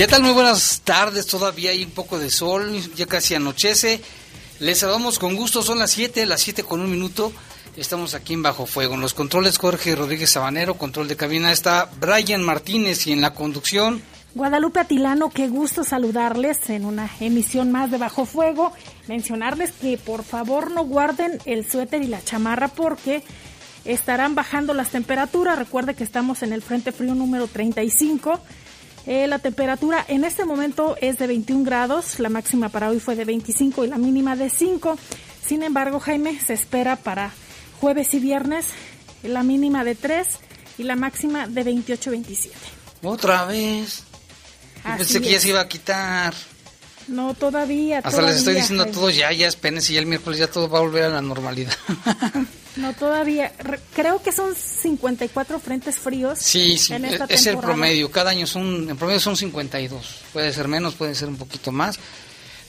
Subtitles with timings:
[0.00, 0.22] ¿Qué tal?
[0.22, 1.26] Muy buenas tardes.
[1.26, 4.00] Todavía hay un poco de sol, ya casi anochece.
[4.58, 5.62] Les saludamos con gusto.
[5.62, 7.32] Son las 7, las 7 con un minuto.
[7.76, 8.94] Estamos aquí en Bajo Fuego.
[8.94, 13.34] En los controles Jorge Rodríguez Sabanero, control de cabina está Brian Martínez y en la
[13.34, 14.00] conducción.
[14.34, 18.72] Guadalupe Atilano, qué gusto saludarles en una emisión más de Bajo Fuego.
[19.06, 23.22] Mencionarles que por favor no guarden el suéter y la chamarra porque
[23.84, 25.58] estarán bajando las temperaturas.
[25.58, 28.40] Recuerde que estamos en el Frente Frío número 35
[29.06, 33.16] eh, la temperatura en este momento es de 21 grados, la máxima para hoy fue
[33.16, 34.98] de 25 y la mínima de 5.
[35.44, 37.32] Sin embargo, Jaime, se espera para
[37.80, 38.66] jueves y viernes
[39.22, 40.28] la mínima de 3
[40.78, 42.50] y la máxima de 28-27.
[43.02, 44.04] Otra vez.
[44.82, 46.34] pensé que ya se iba a quitar.
[47.08, 48.00] No, todavía.
[48.04, 50.78] Hasta les estoy diciendo a todos ya, ya es y el miércoles ya todo va
[50.78, 51.74] a volver a la normalidad.
[52.76, 53.52] No, todavía.
[53.94, 56.38] Creo que son 54 frentes fríos.
[56.38, 56.94] Sí, sí,
[57.28, 58.10] es el promedio.
[58.10, 60.20] Cada año son, en promedio son 52.
[60.32, 61.98] Puede ser menos, puede ser un poquito más.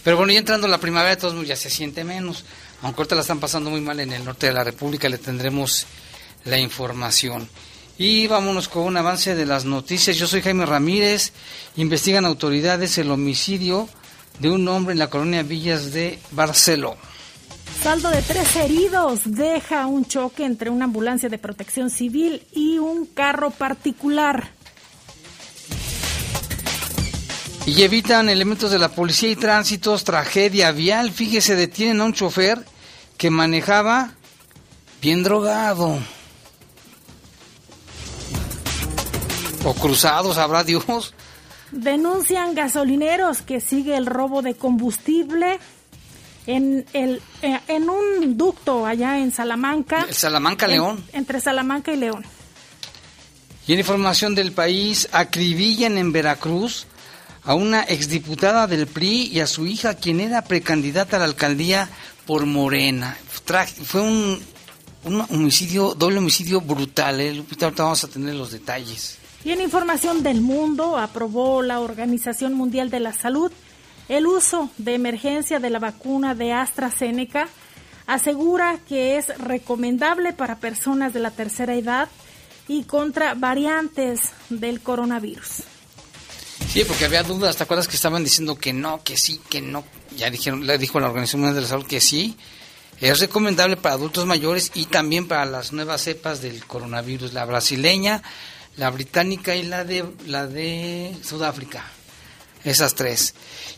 [0.04, 2.44] Pero bueno, ya entrando la primavera, todos ya se siente menos.
[2.82, 5.86] Aunque ahorita la están pasando muy mal en el norte de la República, le tendremos
[6.46, 7.48] la información.
[8.00, 10.18] Y vámonos con un avance de las noticias.
[10.18, 11.34] Yo soy Jaime Ramírez.
[11.76, 13.88] Investigan autoridades el homicidio
[14.40, 17.00] de un hombre en la colonia Villas de Barcelona.
[17.84, 23.08] Saldo de tres heridos deja un choque entre una ambulancia de protección civil y un
[23.08, 24.52] carro particular.
[27.66, 31.10] Y evitan elementos de la policía y tránsitos, tragedia vial.
[31.10, 32.64] Fíjese, detienen a un chofer
[33.18, 34.12] que manejaba
[35.02, 35.98] bien drogado.
[39.66, 41.16] O cruzados, habrá Dios.
[41.72, 45.60] Denuncian gasolineros que sigue el robo de combustible
[46.48, 50.08] en, el, eh, en un ducto allá en Salamanca.
[50.12, 51.04] Salamanca, León.
[51.14, 52.26] entre Salamanca y León.
[53.68, 56.88] Y en información del país, acribillan en Veracruz
[57.44, 61.90] a una exdiputada del PRI y a su hija, quien era precandidata a la alcaldía
[62.26, 63.18] por Morena.
[63.84, 64.40] Fue un,
[65.04, 67.20] un homicidio, doble homicidio brutal.
[67.20, 67.30] ¿eh?
[67.38, 69.18] Ahorita vamos a tener los detalles.
[69.44, 73.52] Y en información del mundo, aprobó la Organización Mundial de la Salud
[74.10, 77.48] el uso de emergencia de la vacuna de AstraZeneca
[78.08, 82.10] asegura que es recomendable para personas de la tercera edad
[82.68, 85.64] y contra variantes del coronavirus.
[86.70, 89.84] Sí, porque había dudas, ¿te acuerdas que estaban diciendo que no, que sí, que no?
[90.16, 92.38] Ya dijeron, le dijo la Organización Mundial de la Salud que sí.
[93.00, 98.22] Es recomendable para adultos mayores y también para las nuevas cepas del coronavirus, la brasileña,
[98.78, 101.84] la británica y la de la de Sudáfrica.
[102.64, 103.34] Esas tres.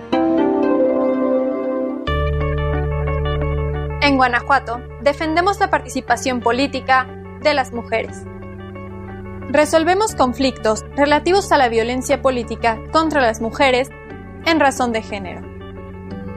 [4.21, 7.07] Guanajuato, defendemos la participación política
[7.41, 8.21] de las mujeres.
[9.49, 13.89] Resolvemos conflictos relativos a la violencia política contra las mujeres
[14.45, 15.41] en razón de género.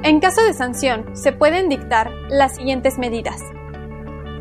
[0.02, 3.42] En caso de sanción, se pueden dictar las siguientes medidas.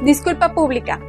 [0.06, 1.01] Disculpa pública,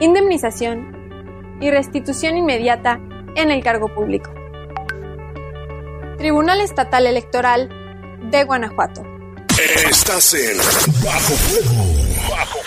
[0.00, 2.98] indemnización y restitución inmediata
[3.36, 4.32] en el cargo público.
[6.18, 7.68] Tribunal Estatal Electoral
[8.28, 9.09] de Guanajuato.
[9.60, 10.56] Estás en
[11.04, 11.84] Bajo Fuego.
[12.30, 12.58] Bajo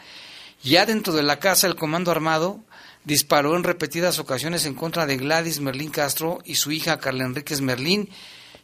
[0.63, 2.61] Ya dentro de la casa, el comando armado
[3.05, 7.61] disparó en repetidas ocasiones en contra de Gladys Merlín Castro y su hija Carla Enríquez
[7.61, 8.11] Merlín,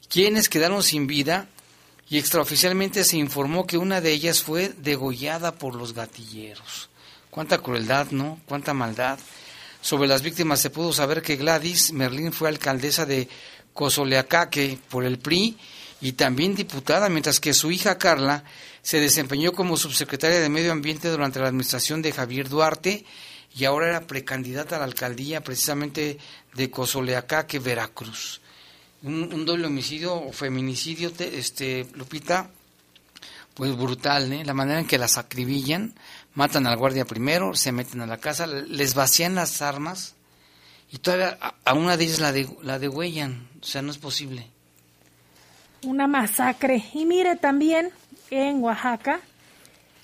[0.08, 1.48] quienes quedaron sin vida
[2.10, 6.90] y extraoficialmente se informó que una de ellas fue degollada por los gatilleros.
[7.30, 8.40] Cuánta crueldad, ¿no?
[8.46, 9.18] Cuánta maldad.
[9.80, 13.28] Sobre las víctimas se pudo saber que Gladys Merlín fue alcaldesa de
[13.74, 15.58] Cozoleacaque por el PRI
[16.00, 18.44] y también diputada, mientras que su hija Carla
[18.82, 23.04] se desempeñó como subsecretaria de Medio Ambiente durante la administración de Javier Duarte
[23.56, 26.18] y ahora era precandidata a la alcaldía precisamente
[26.54, 28.40] de Cozoleacaque, Veracruz.
[29.02, 32.50] Un, doble homicidio o feminicidio, este Lupita,
[33.52, 34.44] pues brutal, ¿eh?
[34.44, 35.94] La manera en que las acribillan,
[36.34, 40.13] matan al guardia primero, se meten a la casa, les vacían las armas
[40.94, 43.48] y todavía a, una de ellas la, de, la degüellan.
[43.60, 44.46] O sea, no es posible.
[45.84, 46.84] Una masacre.
[46.94, 47.90] Y mire también
[48.30, 49.18] en Oaxaca,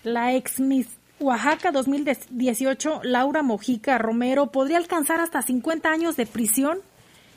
[0.03, 0.89] la ex Miss
[1.21, 6.81] Oaxaca 2018, Laura Mojica Romero, podría alcanzar hasta 50 años de prisión.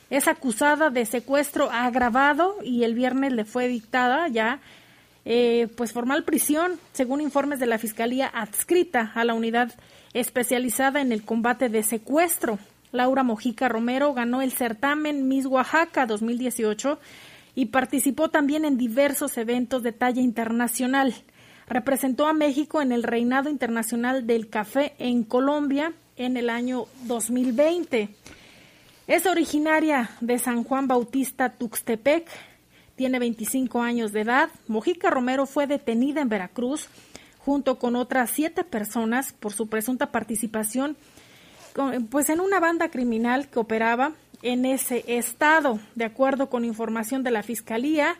[0.09, 4.61] Es acusada de secuestro agravado y el viernes le fue dictada ya
[5.25, 9.71] eh, pues formal prisión, según informes de la Fiscalía adscrita a la unidad
[10.13, 12.57] especializada en el combate de secuestro.
[12.93, 16.99] Laura Mojica Romero ganó el certamen Miss Oaxaca 2018
[17.55, 21.15] y participó también en diversos eventos de talla internacional.
[21.67, 28.09] Representó a México en el Reinado Internacional del Café en Colombia en el año 2020.
[29.07, 32.27] Es originaria de San Juan Bautista Tuxtepec,
[32.95, 34.49] tiene 25 años de edad.
[34.67, 36.89] Mojica Romero fue detenida en Veracruz
[37.39, 40.95] junto con otras siete personas por su presunta participación
[42.09, 45.79] pues en una banda criminal que operaba en ese estado.
[45.95, 48.15] De acuerdo con información de la Fiscalía,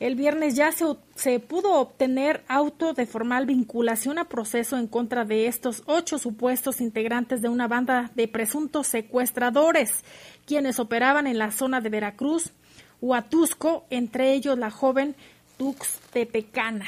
[0.00, 5.24] el viernes ya se, se, pudo obtener auto de formal vinculación a proceso en contra
[5.24, 10.02] de estos ocho supuestos integrantes de una banda de presuntos secuestradores,
[10.44, 12.52] quienes operaban en la zona de Veracruz,
[13.00, 15.14] Huatusco, entre ellos la joven
[15.56, 16.86] Tuxtepecana.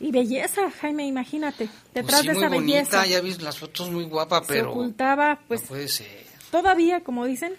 [0.00, 1.68] Y belleza, Jaime, imagínate.
[1.94, 3.06] Detrás Pues sí, de muy esa bonita, belleza.
[3.06, 6.24] ya viste las fotos muy guapa, pero se ocultaba, pues no puede ser.
[6.50, 7.52] todavía, como dicen,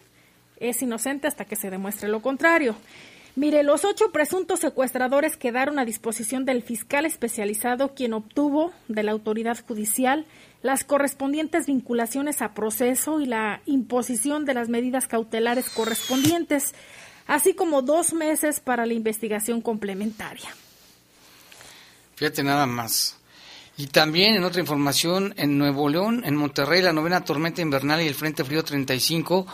[0.59, 2.75] es inocente hasta que se demuestre lo contrario.
[3.35, 9.11] Mire, los ocho presuntos secuestradores quedaron a disposición del fiscal especializado, quien obtuvo de la
[9.13, 10.25] autoridad judicial
[10.63, 16.73] las correspondientes vinculaciones a proceso y la imposición de las medidas cautelares correspondientes,
[17.25, 20.49] así como dos meses para la investigación complementaria.
[22.21, 23.15] Fíjate nada más.
[23.77, 28.07] Y también en otra información, en Nuevo León, en Monterrey, la novena tormenta invernal y
[28.07, 29.47] el Frente Frío 35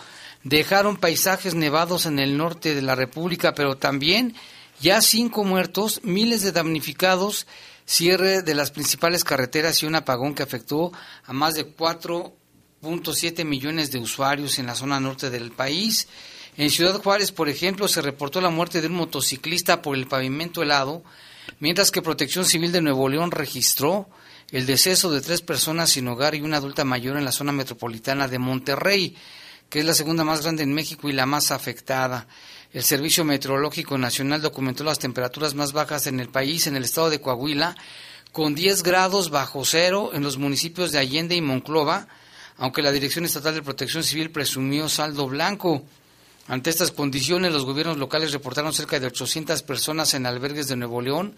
[0.43, 4.35] dejaron paisajes nevados en el norte de la República, pero también
[4.81, 7.47] ya cinco muertos, miles de damnificados,
[7.85, 10.91] cierre de las principales carreteras y un apagón que afectó
[11.23, 16.09] a más de 4.7 millones de usuarios en la zona norte del país.
[16.57, 20.61] En Ciudad Juárez, por ejemplo, se reportó la muerte de un motociclista por el pavimento
[20.61, 21.01] helado,
[21.59, 24.09] mientras que Protección Civil de Nuevo León registró
[24.51, 28.27] el deceso de tres personas sin hogar y una adulta mayor en la zona metropolitana
[28.27, 29.15] de Monterrey,
[29.69, 32.27] que es la segunda más grande en México y la más afectada.
[32.71, 37.09] El Servicio Meteorológico Nacional documentó las temperaturas más bajas en el país, en el estado
[37.09, 37.75] de Coahuila,
[38.31, 42.07] con 10 grados bajo cero en los municipios de Allende y Monclova,
[42.57, 45.83] aunque la Dirección Estatal de Protección Civil presumió saldo blanco.
[46.47, 51.01] Ante estas condiciones, los gobiernos locales reportaron cerca de 800 personas en albergues de Nuevo
[51.01, 51.35] León,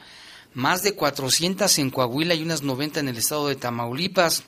[0.53, 4.43] más de 400 en Coahuila y unas 90 en el estado de Tamaulipas.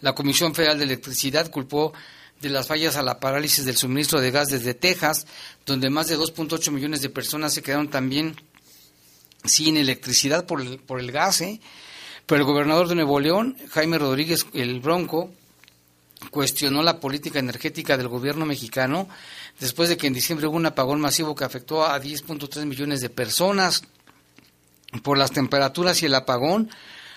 [0.00, 1.92] La Comisión Federal de Electricidad culpó
[2.40, 5.26] de las fallas a la parálisis del suministro de gas desde Texas,
[5.64, 8.36] donde más de 2.8 millones de personas se quedaron también
[9.44, 11.40] sin electricidad por el, por el gas.
[11.42, 11.60] ¿eh?
[12.26, 15.32] Pero el gobernador de Nuevo León, Jaime Rodríguez el Bronco,
[16.30, 19.08] cuestionó la política energética del gobierno mexicano
[19.60, 23.10] después de que en diciembre hubo un apagón masivo que afectó a 10.3 millones de
[23.10, 23.82] personas.
[25.02, 26.70] Por las temperaturas y el apagón,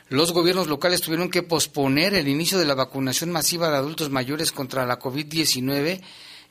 [0.10, 4.51] los gobiernos locales tuvieron que posponer el inicio de la vacunación masiva de adultos mayores
[4.51, 6.01] contra la COVID-19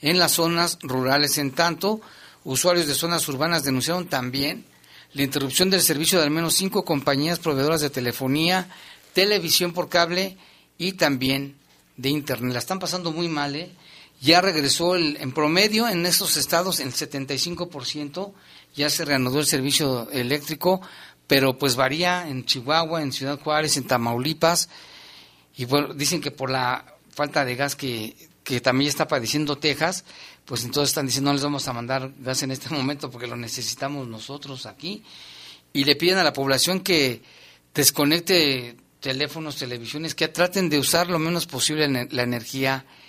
[0.02, 1.38] en las zonas rurales.
[1.38, 2.00] En tanto,
[2.44, 4.66] usuarios de zonas urbanas denunciaron también
[5.14, 8.68] la interrupción del servicio de al menos cinco compañías proveedoras de telefonía,
[9.14, 10.36] televisión por cable
[10.76, 11.56] y también
[11.96, 12.52] de Internet.
[12.52, 13.70] La están pasando muy mal, ¿eh?
[14.20, 18.32] Ya regresó el, en promedio en estos estados el 75%,
[18.74, 20.80] ya se reanudó el servicio eléctrico
[21.26, 24.68] pero pues varía en Chihuahua, en Ciudad Juárez, en Tamaulipas,
[25.56, 30.04] y bueno, dicen que por la falta de gas que, que también está padeciendo Texas,
[30.44, 33.36] pues entonces están diciendo no les vamos a mandar gas en este momento porque lo
[33.36, 35.02] necesitamos nosotros aquí,
[35.72, 37.22] y le piden a la población que
[37.74, 43.05] desconecte teléfonos, televisiones, que traten de usar lo menos posible la energía eléctrica.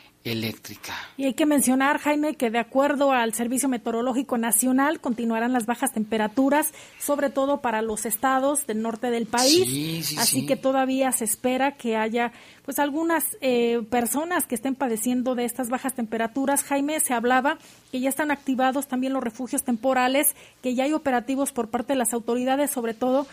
[1.18, 5.94] Y hay que mencionar, Jaime, que de acuerdo al Servicio Meteorológico Nacional continuarán las bajas
[5.94, 10.18] temperaturas, sobre todo para los estados del norte del país.
[10.18, 12.32] Así que todavía se espera que haya
[12.66, 16.64] pues algunas eh, personas que estén padeciendo de estas bajas temperaturas.
[16.64, 17.58] Jaime, se hablaba
[17.92, 22.00] que ya están activados también los refugios temporales, que ya hay operativos por parte de
[22.00, 23.28] las autoridades, sobre todo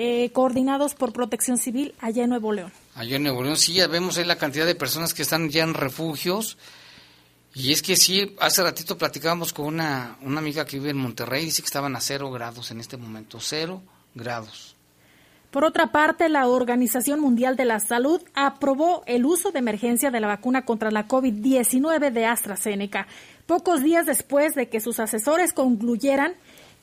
[0.00, 2.70] eh, coordinados por Protección Civil allá en Nuevo León.
[2.94, 5.64] Allá en Nuevo León, sí, ya vemos ahí la cantidad de personas que están ya
[5.64, 6.56] en refugios.
[7.52, 11.46] Y es que sí, hace ratito platicábamos con una, una amiga que vive en Monterrey,
[11.46, 13.82] dice que estaban a cero grados en este momento, cero
[14.14, 14.76] grados.
[15.50, 20.20] Por otra parte, la Organización Mundial de la Salud aprobó el uso de emergencia de
[20.20, 23.08] la vacuna contra la COVID-19 de AstraZeneca,
[23.46, 26.34] pocos días después de que sus asesores concluyeran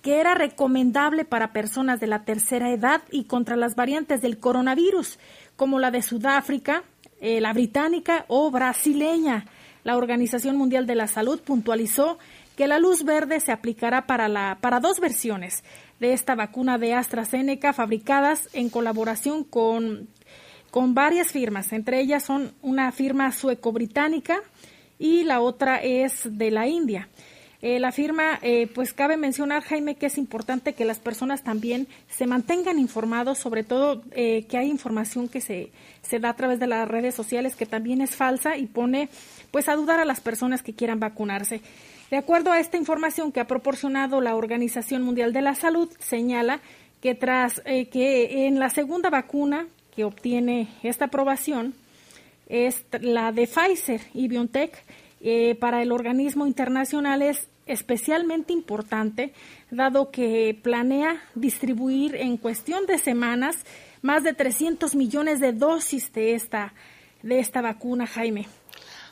[0.06, 5.18] que era recomendable para personas de la tercera edad y contra las variantes del coronavirus,
[5.56, 6.84] como la de Sudáfrica,
[7.20, 9.48] eh, la británica o brasileña.
[9.84, 12.20] La Organización Mundial de la Salud puntualizó
[12.56, 15.64] que la luz verde se aplicará para, la, para dos versiones
[16.00, 20.08] de esta vacuna de AstraZeneca fabricadas en colaboración con,
[20.70, 21.74] con varias firmas.
[21.74, 24.38] Entre ellas son una firma sueco-británica
[25.00, 27.10] y la otra es de la India.
[27.68, 31.88] Eh, la firma, eh, pues cabe mencionar, Jaime, que es importante que las personas también
[32.08, 35.72] se mantengan informados, sobre todo eh, que hay información que se,
[36.04, 39.10] se da a través de las redes sociales que también es falsa y pone
[39.50, 41.62] pues a dudar a las personas que quieran vacunarse.
[42.12, 46.60] De acuerdo a esta información que ha proporcionado la Organización Mundial de la Salud, señala
[47.02, 51.74] que tras que en la segunda vacuna que obtiene esta aprobación
[52.48, 54.84] es la de Pfizer y BioNTech,
[55.28, 59.34] eh, para el organismo internacional es especialmente importante,
[59.72, 63.56] dado que planea distribuir en cuestión de semanas
[64.02, 66.74] más de 300 millones de dosis de esta,
[67.24, 68.48] de esta vacuna, Jaime.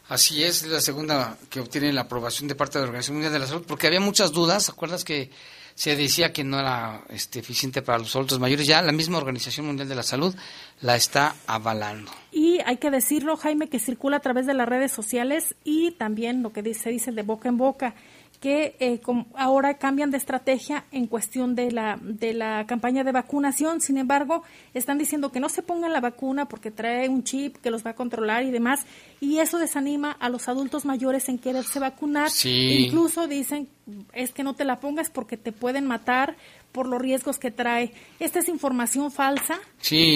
[0.09, 3.39] Así es, la segunda que obtiene la aprobación de parte de la Organización Mundial de
[3.39, 5.31] la Salud, porque había muchas dudas, ¿acuerdas que
[5.75, 9.65] se decía que no era este, eficiente para los adultos mayores, ya la misma Organización
[9.65, 10.35] Mundial de la Salud
[10.81, 12.11] la está avalando.
[12.31, 16.43] Y hay que decirlo, Jaime, que circula a través de las redes sociales y también
[16.43, 17.95] lo que se dice de boca en boca
[18.43, 18.99] que eh,
[19.35, 23.79] ahora cambian de estrategia en cuestión de la, de la campaña de vacunación.
[23.79, 27.71] Sin embargo, están diciendo que no se pongan la vacuna porque trae un chip que
[27.71, 28.81] los va a controlar y demás.
[29.21, 32.29] Y eso desanima a los adultos mayores en quererse vacunar.
[32.43, 33.69] Incluso dicen,
[34.11, 36.35] es que no te la pongas porque te pueden matar
[36.73, 37.93] por los riesgos que trae.
[38.19, 39.57] Esta es información falsa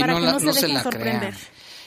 [0.01, 1.33] para que no, se, dejen sorprender.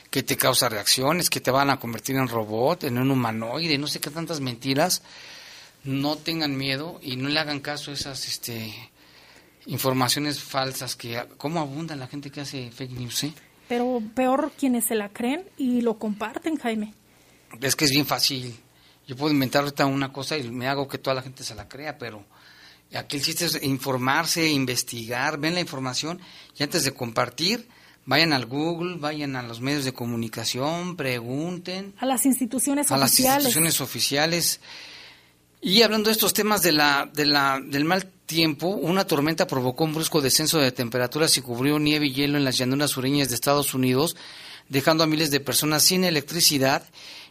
[0.09, 3.87] Que te causa reacciones, que te van a convertir en robot, en un humanoide, no
[3.87, 5.03] sé qué tantas mentiras
[5.85, 8.75] no tengan miedo y no le hagan caso a esas este,
[9.67, 13.35] informaciones falsas que cómo abunda la gente que hace fake news, ¿eh?
[13.69, 16.93] Pero peor quienes se la creen y lo comparten, Jaime.
[17.61, 18.57] Es que es bien fácil.
[19.07, 21.69] Yo puedo inventar ahorita una cosa y me hago que toda la gente se la
[21.69, 22.25] crea, pero
[22.95, 26.21] aquí el chiste es informarse, investigar, ven la información
[26.59, 27.69] y antes de compartir,
[28.07, 31.95] vayan al Google, vayan a los medios de comunicación, pregunten.
[31.99, 33.25] A las instituciones a oficiales.
[33.25, 34.61] las instituciones oficiales.
[35.63, 39.85] Y hablando de estos temas de la, de la, del mal tiempo, una tormenta provocó
[39.85, 43.35] un brusco descenso de temperaturas y cubrió nieve y hielo en las llanuras sureñas de
[43.35, 44.17] Estados Unidos,
[44.71, 46.83] dejando a miles de personas sin electricidad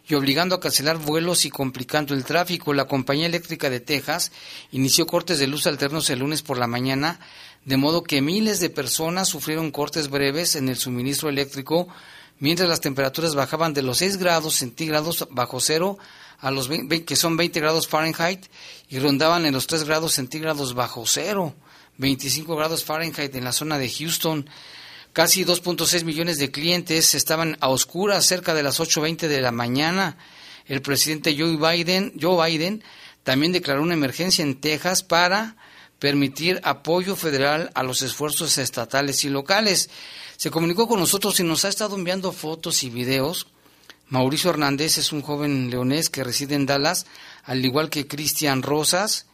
[0.06, 2.72] y obligando a cancelar vuelos y complicando el tráfico.
[2.72, 4.30] La compañía eléctrica de Texas
[4.70, 7.18] inició cortes de luz alternos el lunes por la mañana,
[7.64, 11.88] de modo que miles de personas sufrieron cortes breves en el suministro eléctrico,
[12.38, 15.98] mientras las temperaturas bajaban de los 6 grados centígrados bajo cero
[16.40, 18.46] a los 20, que son 20 grados Fahrenheit
[18.88, 21.54] y rondaban en los 3 grados centígrados bajo cero,
[21.98, 24.48] 25 grados Fahrenheit en la zona de Houston.
[25.12, 30.16] Casi 2.6 millones de clientes estaban a oscuras cerca de las 8.20 de la mañana.
[30.66, 32.82] El presidente Joe Biden, Joe Biden
[33.22, 35.56] también declaró una emergencia en Texas para
[35.98, 39.90] permitir apoyo federal a los esfuerzos estatales y locales.
[40.36, 43.46] Se comunicó con nosotros y nos ha estado enviando fotos y videos
[44.10, 47.06] Mauricio Hernández es un joven leonés que reside en Dallas,
[47.44, 49.26] al igual que Cristian Rosas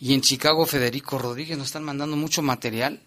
[0.00, 1.56] y en Chicago Federico Rodríguez.
[1.56, 3.00] Nos están mandando mucho material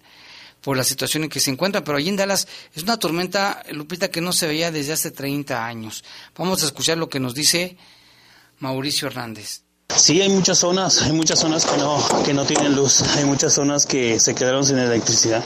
[0.61, 4.09] por la situación en que se encuentran, pero allí en Dallas es una tormenta, Lupita,
[4.09, 6.05] que no se veía desde hace 30 años.
[6.37, 7.75] Vamos a escuchar lo que nos dice
[8.59, 9.63] Mauricio Hernández.
[9.93, 13.53] Sí, hay muchas zonas, hay muchas zonas que no, que no tienen luz, hay muchas
[13.53, 15.43] zonas que se quedaron sin electricidad.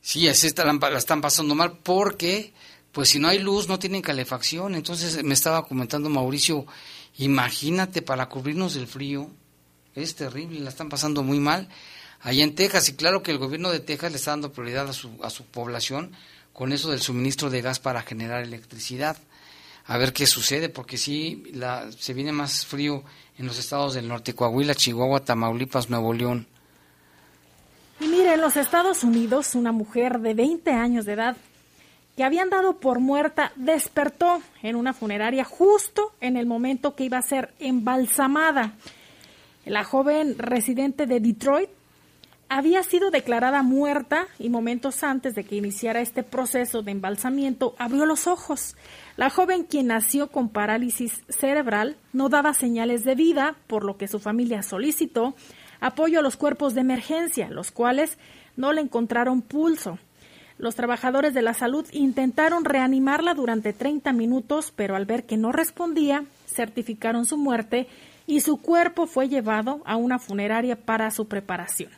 [0.00, 2.52] Sí, así está, la están pasando mal porque
[2.94, 4.76] pues si no hay luz no tienen calefacción.
[4.76, 6.64] Entonces me estaba comentando Mauricio,
[7.18, 9.28] imagínate para cubrirnos del frío,
[9.94, 11.68] es terrible, la están pasando muy mal.
[12.20, 14.92] Allá en Texas, y claro que el gobierno de Texas le está dando prioridad a
[14.92, 16.12] su, a su población
[16.52, 19.18] con eso del suministro de gas para generar electricidad.
[19.86, 23.02] A ver qué sucede, porque sí, la, se viene más frío
[23.36, 26.46] en los estados del norte, Coahuila, Chihuahua, Tamaulipas, Nuevo León.
[28.00, 31.36] Y mire, en los Estados Unidos, una mujer de 20 años de edad
[32.16, 37.18] que habían dado por muerta despertó en una funeraria justo en el momento que iba
[37.18, 38.74] a ser embalsamada.
[39.64, 41.70] La joven residente de Detroit
[42.48, 48.06] había sido declarada muerta y momentos antes de que iniciara este proceso de embalsamiento abrió
[48.06, 48.76] los ojos.
[49.16, 54.08] La joven, quien nació con parálisis cerebral, no daba señales de vida, por lo que
[54.08, 55.34] su familia solicitó
[55.80, 58.18] apoyo a los cuerpos de emergencia, los cuales
[58.56, 59.98] no le encontraron pulso.
[60.58, 65.50] Los trabajadores de la salud intentaron reanimarla durante 30 minutos, pero al ver que no
[65.50, 67.88] respondía, certificaron su muerte
[68.26, 71.90] y su cuerpo fue llevado a una funeraria para su preparación.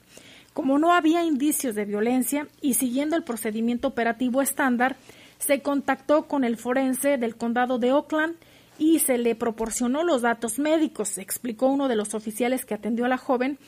[0.54, 4.96] Como no había indicios de violencia y siguiendo el procedimiento operativo estándar,
[5.38, 8.36] se contactó con el forense del condado de Oakland
[8.78, 13.08] y se le proporcionó los datos médicos, explicó uno de los oficiales que atendió a
[13.08, 13.58] la joven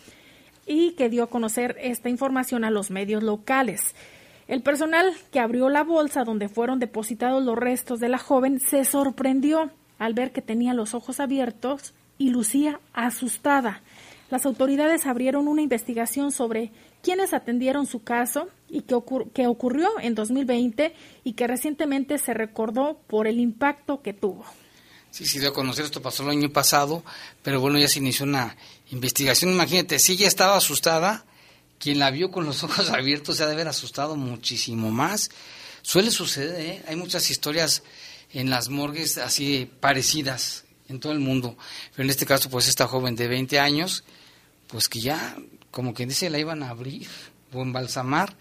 [0.66, 3.94] y que dio a conocer esta información a los medios locales.
[4.48, 8.86] El personal que abrió la bolsa donde fueron depositados los restos de la joven se
[8.86, 13.82] sorprendió al ver que tenía los ojos abiertos y lucía asustada.
[14.30, 18.94] Las autoridades abrieron una investigación sobre quiénes atendieron su caso y que,
[19.46, 24.46] ocurrió en 2020 y que recientemente se recordó por el impacto que tuvo.
[25.10, 27.02] Sí, sí, de conocer esto pasó el año pasado,
[27.42, 28.56] pero bueno, ya se inició una
[28.90, 29.52] investigación.
[29.52, 31.24] Imagínate, si ella estaba asustada,
[31.78, 35.30] quien la vio con los ojos abiertos se ha de haber asustado muchísimo más.
[35.82, 36.84] Suele suceder, ¿eh?
[36.86, 37.82] hay muchas historias
[38.32, 41.56] en las morgues así parecidas en todo el mundo,
[41.92, 44.04] pero en este caso pues esta joven de 20 años,
[44.66, 45.36] pues que ya
[45.70, 47.08] como quien dice la iban a abrir
[47.52, 48.36] o embalsamar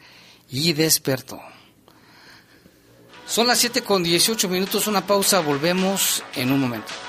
[0.49, 1.41] y despertó.
[3.27, 7.06] Son las 7 con 18 minutos, una pausa, volvemos en un momento.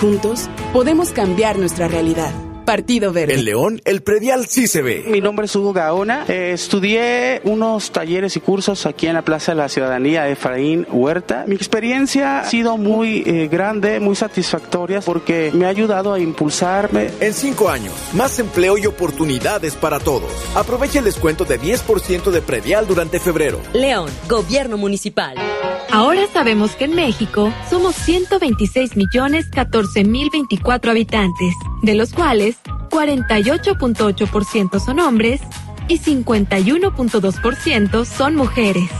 [0.00, 2.32] Juntos podemos cambiar nuestra realidad.
[2.64, 3.34] Partido Verde.
[3.34, 5.04] En León, el predial sí se ve.
[5.08, 6.24] Mi nombre es Hugo Gaona.
[6.28, 10.86] Eh, estudié unos talleres y cursos aquí en la Plaza de la Ciudadanía de Efraín
[10.90, 11.44] Huerta.
[11.46, 17.10] Mi experiencia ha sido muy eh, grande, muy satisfactoria porque me ha ayudado a impulsarme.
[17.20, 20.30] En cinco años, más empleo y oportunidades para todos.
[20.54, 23.60] Aprovecha el descuento de 10% de predial durante febrero.
[23.72, 25.36] León, Gobierno Municipal.
[25.90, 32.51] Ahora sabemos que en México somos 126 millones 14 mil 24 habitantes, de los cuales
[32.90, 35.40] 48.8% son hombres
[35.88, 38.90] y 51.2% son mujeres.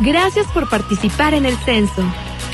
[0.00, 2.02] Gracias por participar en el censo.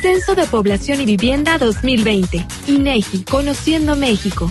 [0.00, 2.46] Censo de Población y Vivienda 2020.
[2.68, 4.50] INEGI, Conociendo México.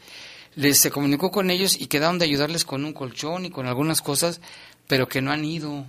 [0.57, 4.03] les se comunicó con ellos y quedaron de ayudarles con un colchón y con algunas
[4.03, 4.41] cosas,
[4.89, 5.87] pero que no han ido.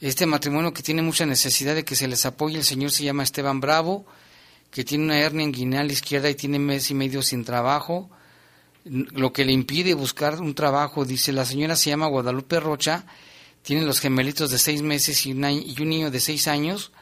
[0.00, 3.22] Este matrimonio que tiene mucha necesidad de que se les apoye, el señor se llama
[3.22, 4.06] Esteban Bravo,
[4.70, 8.08] que tiene una hernia inguinal izquierda y tiene mes y medio sin trabajo.
[8.84, 13.04] Lo que le impide buscar un trabajo, dice la señora se llama Guadalupe Rocha,
[13.62, 16.92] tiene los gemelitos de seis meses y un, y un niño de seis años,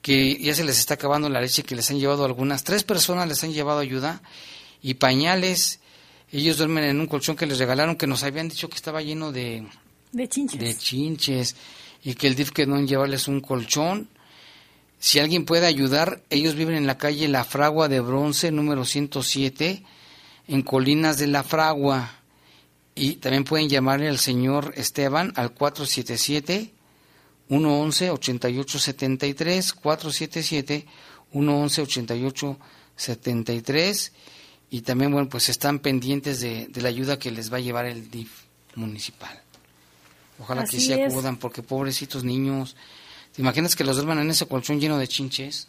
[0.00, 3.28] que ya se les está acabando la leche que les han llevado algunas, tres personas
[3.28, 4.22] les han llevado ayuda
[4.80, 5.80] y pañales,
[6.32, 9.32] ellos duermen en un colchón que les regalaron, que nos habían dicho que estaba lleno
[9.32, 9.66] de,
[10.12, 10.58] de chinches.
[10.58, 11.56] De chinches
[12.02, 14.08] y que el DIF quedó en llevarles un colchón.
[14.98, 19.82] Si alguien puede ayudar, ellos viven en la calle La Fragua de Bronce, número 107,
[20.48, 22.10] en Colinas de la Fragua.
[22.94, 26.72] Y también pueden llamarle al señor Esteban al 477
[27.48, 30.86] 111 8873 477
[31.32, 34.12] 111 8873
[34.70, 37.86] y también bueno pues están pendientes de, de, la ayuda que les va a llevar
[37.86, 38.30] el DIF
[38.74, 39.41] municipal.
[40.40, 41.12] Ojalá Así que se es.
[41.12, 42.76] acudan porque pobrecitos niños,
[43.34, 45.68] ¿te imaginas que los duerman en ese colchón lleno de chinches?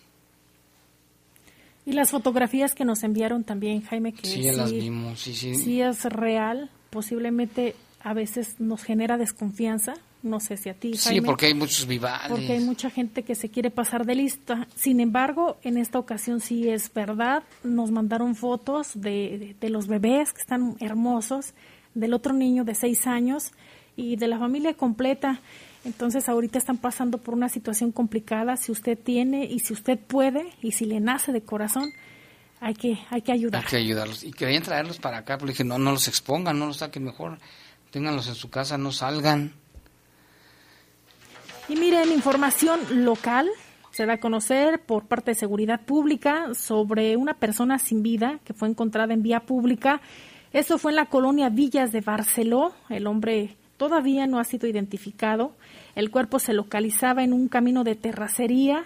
[1.86, 5.56] Y las fotografías que nos enviaron también, Jaime, que Sí, ya las vimos, sí, sí.
[5.56, 11.10] sí es real, posiblemente a veces nos genera desconfianza, no sé si a ti, Sí,
[11.10, 12.30] Jaime, porque hay muchos vivales.
[12.30, 14.68] porque hay mucha gente que se quiere pasar de lista.
[14.76, 19.88] Sin embargo, en esta ocasión sí es verdad, nos mandaron fotos de, de, de los
[19.88, 21.54] bebés que están hermosos,
[21.96, 23.52] del otro niño de seis años
[23.96, 25.40] y de la familia completa.
[25.86, 28.56] Entonces ahorita están pasando por una situación complicada.
[28.58, 31.92] Si usted tiene y si usted puede y si le nace de corazón,
[32.62, 33.64] hay que hay que ayudar.
[33.64, 34.24] Hay que ayudarlos.
[34.24, 37.38] Y querían traerlos para acá, pero dije, no, no los expongan, no los saquen mejor.
[37.92, 39.54] ténganlos en su casa, no salgan.
[41.68, 43.50] Y miren, información local
[43.92, 48.54] se da a conocer por parte de Seguridad Pública sobre una persona sin vida que
[48.54, 50.02] fue encontrada en vía pública.
[50.52, 52.74] Eso fue en la colonia Villas de Barceló.
[52.90, 55.56] El hombre todavía no ha sido identificado.
[55.96, 58.86] El cuerpo se localizaba en un camino de terracería.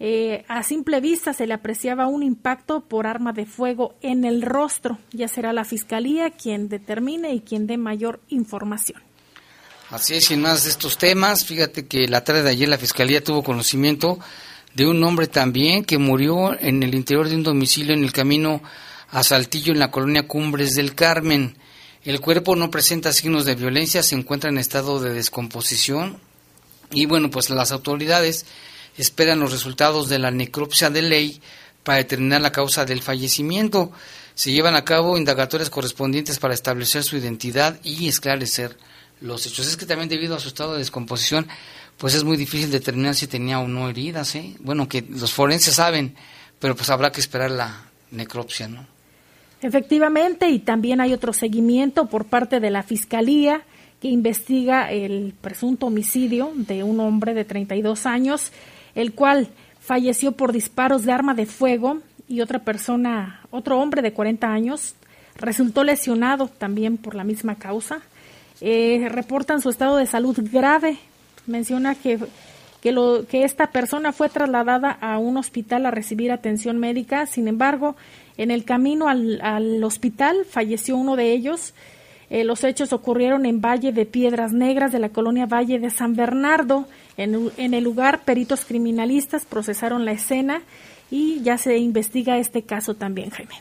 [0.00, 4.42] Eh, a simple vista se le apreciaba un impacto por arma de fuego en el
[4.42, 4.98] rostro.
[5.12, 9.00] Ya será la fiscalía quien determine y quien dé mayor información.
[9.90, 13.22] Así es, sin más de estos temas, fíjate que la tarde de ayer la Fiscalía
[13.22, 14.18] tuvo conocimiento
[14.74, 18.62] de un hombre también que murió en el interior de un domicilio en el camino
[19.10, 21.56] a Saltillo en la colonia Cumbres del Carmen.
[22.04, 26.18] El cuerpo no presenta signos de violencia, se encuentra en estado de descomposición
[26.90, 28.44] y bueno, pues las autoridades
[28.98, 31.40] esperan los resultados de la necropsia de ley
[31.82, 33.90] para determinar la causa del fallecimiento.
[34.34, 38.76] Se llevan a cabo indagatorias correspondientes para establecer su identidad y esclarecer
[39.22, 39.66] los hechos.
[39.66, 41.48] Es que también debido a su estado de descomposición,
[41.96, 44.54] pues es muy difícil determinar si tenía o no heridas, ¿eh?
[44.58, 46.16] Bueno, que los forenses saben,
[46.58, 48.93] pero pues habrá que esperar la necropsia, ¿no?
[49.64, 53.62] Efectivamente, y también hay otro seguimiento por parte de la Fiscalía
[53.98, 58.52] que investiga el presunto homicidio de un hombre de 32 años,
[58.94, 59.48] el cual
[59.80, 64.96] falleció por disparos de arma de fuego y otra persona, otro hombre de 40 años,
[65.36, 68.02] resultó lesionado también por la misma causa.
[68.60, 70.98] Eh, reportan su estado de salud grave.
[71.46, 72.18] Menciona que,
[72.82, 77.24] que, lo, que esta persona fue trasladada a un hospital a recibir atención médica.
[77.24, 77.96] Sin embargo,
[78.36, 81.74] en el camino al, al hospital falleció uno de ellos.
[82.30, 86.16] Eh, los hechos ocurrieron en Valle de Piedras Negras de la colonia Valle de San
[86.16, 86.88] Bernardo.
[87.16, 90.62] En, en el lugar, peritos criminalistas procesaron la escena
[91.10, 93.54] y ya se investiga este caso también, Jaime.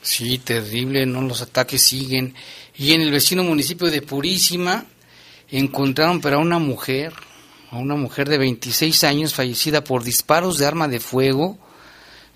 [0.00, 1.22] Sí, terrible, ¿no?
[1.22, 2.34] Los ataques siguen.
[2.76, 4.84] Y en el vecino municipio de Purísima
[5.50, 7.12] encontraron pero a una mujer,
[7.70, 11.58] a una mujer de 26 años fallecida por disparos de arma de fuego.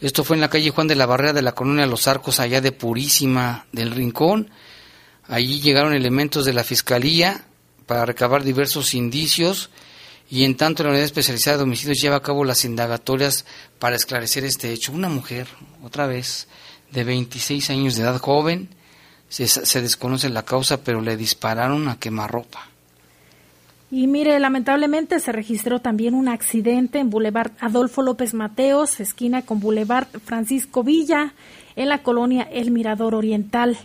[0.00, 2.60] Esto fue en la calle Juan de la Barrera de la colonia Los Arcos, allá
[2.60, 4.50] de Purísima del Rincón.
[5.26, 7.46] Allí llegaron elementos de la Fiscalía
[7.84, 9.70] para recabar diversos indicios
[10.30, 13.44] y en tanto la unidad especializada de homicidios lleva a cabo las indagatorias
[13.80, 14.92] para esclarecer este hecho.
[14.92, 15.48] Una mujer,
[15.82, 16.46] otra vez,
[16.92, 18.68] de 26 años de edad joven,
[19.28, 22.67] se, se desconoce la causa, pero le dispararon a quemarropa.
[23.90, 29.60] Y mire, lamentablemente se registró también un accidente en Boulevard Adolfo López Mateos, esquina con
[29.60, 31.32] Boulevard Francisco Villa,
[31.74, 33.78] en la colonia El Mirador Oriental.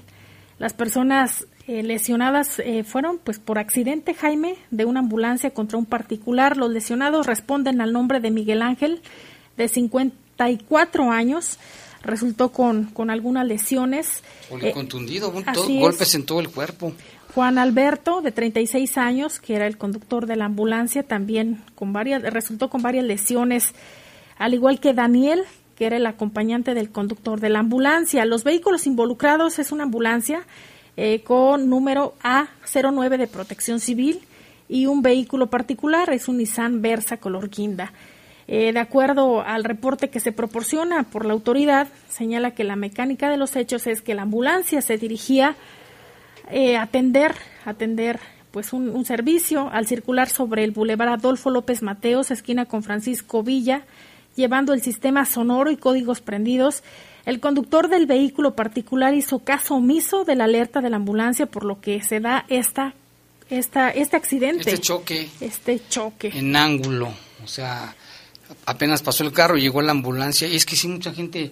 [0.59, 5.85] Las personas eh, lesionadas eh, fueron pues por accidente, Jaime, de una ambulancia contra un
[5.85, 6.57] particular.
[6.57, 9.01] Los lesionados responden al nombre de Miguel Ángel,
[9.55, 11.59] de 54 años.
[12.01, 14.23] Resultó con, con algunas lesiones.
[14.61, 14.73] Eh,
[15.53, 16.91] todo, golpes en todo el cuerpo.
[17.33, 22.21] Juan Alberto, de 36 años, que era el conductor de la ambulancia, también con varias,
[22.21, 23.73] resultó con varias lesiones,
[24.37, 25.43] al igual que Daniel,
[25.75, 28.25] que era el acompañante del conductor de la ambulancia.
[28.25, 30.43] Los vehículos involucrados es una ambulancia
[30.95, 34.21] eh, con número A09 de protección civil
[34.69, 37.93] y un vehículo particular es un Nissan Versa color guinda.
[38.47, 43.29] Eh, de acuerdo al reporte que se proporciona por la autoridad, señala que la mecánica
[43.29, 45.55] de los hechos es que la ambulancia se dirigía
[46.51, 48.19] eh, atender, atender
[48.51, 53.41] pues un, un, servicio al circular sobre el Boulevard Adolfo López Mateos, esquina con Francisco
[53.41, 53.83] Villa,
[54.35, 56.83] llevando el sistema sonoro y códigos prendidos.
[57.25, 61.63] El conductor del vehículo particular hizo caso omiso de la alerta de la ambulancia, por
[61.63, 62.93] lo que se da esta,
[63.49, 64.69] esta, este accidente.
[64.69, 65.29] Este choque.
[65.39, 66.31] Este choque.
[66.33, 67.13] En ángulo.
[67.43, 67.95] O sea,
[68.65, 70.47] apenas pasó el carro, llegó la ambulancia.
[70.47, 71.51] Y es que sí, mucha gente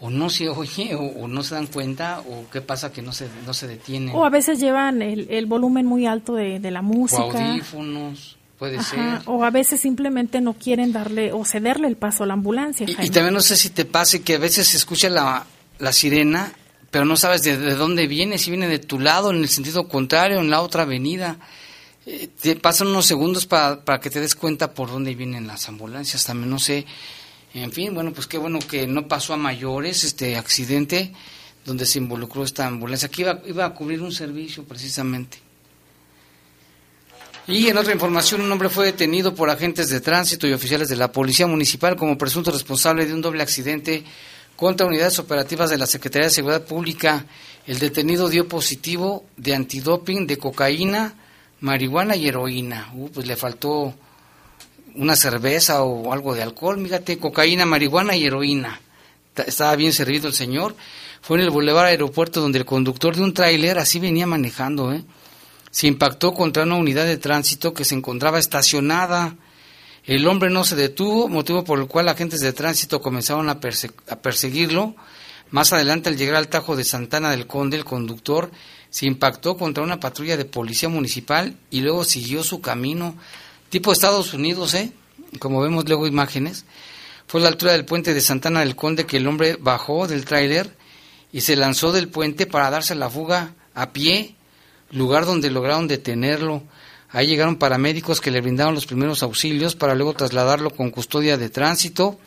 [0.00, 3.12] o no se oye o, o, no se dan cuenta o qué pasa que no
[3.12, 4.14] se, no se detienen.
[4.14, 7.22] O a veces llevan el, el volumen muy alto de, de la música.
[7.22, 9.22] O audífonos, puede Ajá, ser.
[9.26, 12.86] O a veces simplemente no quieren darle o cederle el paso a la ambulancia.
[12.88, 15.44] Y, y también no sé si te pase que a veces se escucha la,
[15.78, 16.50] la sirena,
[16.90, 19.86] pero no sabes de, de, dónde viene, si viene de tu lado, en el sentido
[19.86, 21.36] contrario, en la otra avenida.
[22.06, 25.68] Eh, te pasan unos segundos para, para que te des cuenta por dónde vienen las
[25.68, 26.24] ambulancias.
[26.24, 26.86] También no sé
[27.54, 31.12] en fin, bueno, pues qué bueno que no pasó a mayores este accidente
[31.64, 35.38] donde se involucró esta ambulancia, que iba, iba a cubrir un servicio precisamente.
[37.46, 40.96] Y en otra información, un hombre fue detenido por agentes de tránsito y oficiales de
[40.96, 44.04] la Policía Municipal como presunto responsable de un doble accidente
[44.54, 47.24] contra unidades operativas de la Secretaría de Seguridad Pública.
[47.66, 51.14] El detenido dio positivo de antidoping de cocaína,
[51.60, 52.92] marihuana y heroína.
[52.94, 53.94] Uh, pues le faltó
[54.94, 58.80] una cerveza o algo de alcohol, fíjate, cocaína, marihuana y heroína.
[59.36, 60.74] Estaba bien servido el señor.
[61.22, 65.04] Fue en el Boulevard Aeropuerto donde el conductor de un tráiler así venía manejando, ¿eh?
[65.70, 69.36] se impactó contra una unidad de tránsito que se encontraba estacionada.
[70.04, 73.60] El hombre no se detuvo, motivo por el cual agentes de tránsito comenzaron a,
[74.08, 74.96] a perseguirlo.
[75.50, 78.50] Más adelante, al llegar al Tajo de Santana del Conde, el conductor
[78.88, 83.16] se impactó contra una patrulla de policía municipal y luego siguió su camino,
[83.70, 84.92] tipo Estados Unidos, ¿eh?
[85.38, 86.64] Como vemos luego imágenes.
[87.26, 90.24] Fue a la altura del puente de Santana del Conde que el hombre bajó del
[90.24, 90.76] tráiler
[91.32, 94.34] y se lanzó del puente para darse la fuga a pie,
[94.90, 96.64] lugar donde lograron detenerlo.
[97.08, 101.48] Ahí llegaron paramédicos que le brindaron los primeros auxilios para luego trasladarlo con custodia de
[101.48, 102.18] tránsito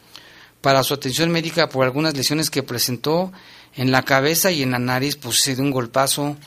[0.61, 3.33] para su atención médica por algunas lesiones que presentó
[3.75, 6.37] en la cabeza y en la nariz, pues se dio un golpazo,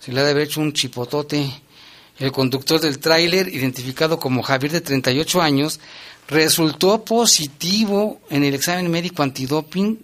[0.00, 1.61] se le ha de haber hecho un chipotote.
[2.18, 5.80] El conductor del tráiler, identificado como Javier de 38 años,
[6.28, 9.98] resultó positivo en el examen médico antidoping.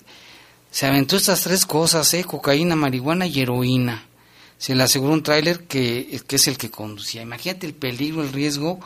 [0.70, 2.24] Se aventó estas tres cosas, ¿eh?
[2.24, 4.04] cocaína, marihuana y heroína.
[4.58, 7.22] Se le aseguró un tráiler que, es el que conducía.
[7.22, 8.80] Imagínate el peligro, el riesgo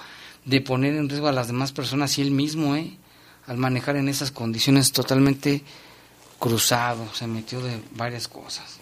[0.44, 2.96] de poner en riesgo a las demás personas y él mismo, ¿eh?
[3.46, 5.62] al manejar en esas condiciones totalmente
[6.38, 8.82] cruzado, se metió de varias cosas.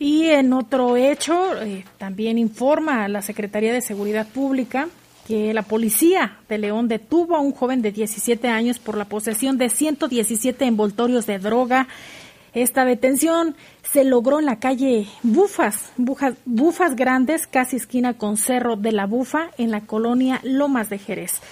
[0.00, 4.88] Y en otro hecho, eh, también informa la Secretaría de Seguridad Pública
[5.28, 9.58] que la policía de León detuvo a un joven de 17 años por la posesión
[9.58, 11.86] de 117 envoltorios de droga.
[12.54, 13.54] Esta detención
[13.92, 19.04] se logró en la calle Bufas, Bufas, Bufas Grandes, casi esquina con Cerro de la
[19.04, 21.42] Bufa, en la colonia Lomas de Jerez.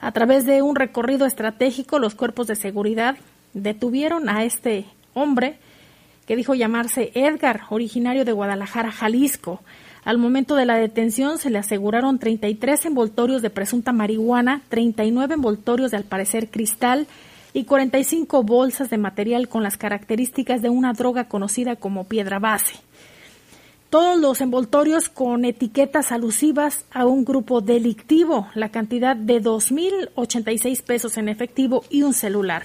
[0.00, 3.16] A través de un recorrido estratégico, los cuerpos de seguridad
[3.54, 5.56] detuvieron a este hombre
[6.26, 9.60] que dijo llamarse Edgar, originario de Guadalajara, Jalisco.
[10.04, 15.90] Al momento de la detención se le aseguraron 33 envoltorios de presunta marihuana, 39 envoltorios
[15.90, 17.06] de al parecer cristal
[17.52, 22.74] y 45 bolsas de material con las características de una droga conocida como piedra base.
[23.88, 31.16] Todos los envoltorios con etiquetas alusivas a un grupo delictivo, la cantidad de 2.086 pesos
[31.16, 32.64] en efectivo y un celular.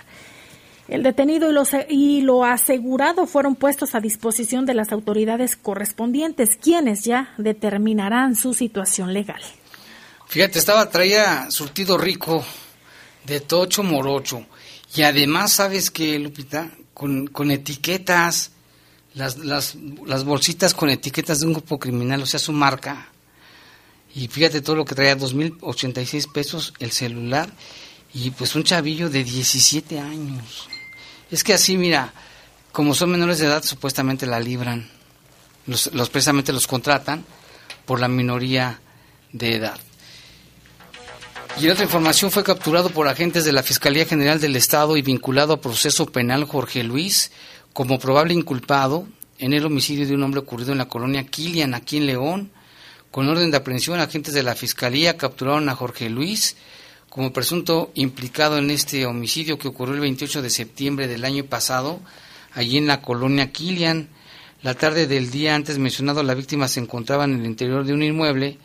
[0.89, 6.58] El detenido y lo, y lo asegurado fueron puestos a disposición de las autoridades correspondientes,
[6.60, 9.41] quienes ya determinarán su situación legal.
[10.28, 12.43] Fíjate, estaba traía surtido rico
[13.25, 14.47] de tocho morocho
[14.95, 18.52] y además sabes que Lupita con, con etiquetas
[19.13, 19.75] las, las,
[20.08, 23.10] las bolsitas con etiquetas de un grupo criminal, o sea, su marca.
[24.15, 27.47] Y fíjate todo lo que traía, 2.086 pesos el celular
[28.12, 30.67] y pues un chavillo de 17 años.
[31.31, 32.13] Es que así, mira,
[32.71, 34.89] como son menores de edad, supuestamente la libran.
[35.67, 37.25] Los, los precisamente los contratan
[37.85, 38.79] por la minoría
[39.31, 39.79] de edad.
[41.59, 45.01] Y en otra información fue capturado por agentes de la Fiscalía General del Estado y
[45.01, 47.31] vinculado a proceso penal Jorge Luis
[47.73, 49.07] como probable inculpado
[49.39, 52.51] en el homicidio de un hombre ocurrido en la colonia Kilian, aquí en León.
[53.11, 56.55] Con orden de aprehensión, agentes de la Fiscalía capturaron a Jorge Luis
[57.09, 61.99] como presunto implicado en este homicidio que ocurrió el 28 de septiembre del año pasado,
[62.53, 64.09] allí en la colonia Kilian.
[64.61, 68.03] La tarde del día antes mencionado, la víctima se encontraba en el interior de un
[68.03, 68.57] inmueble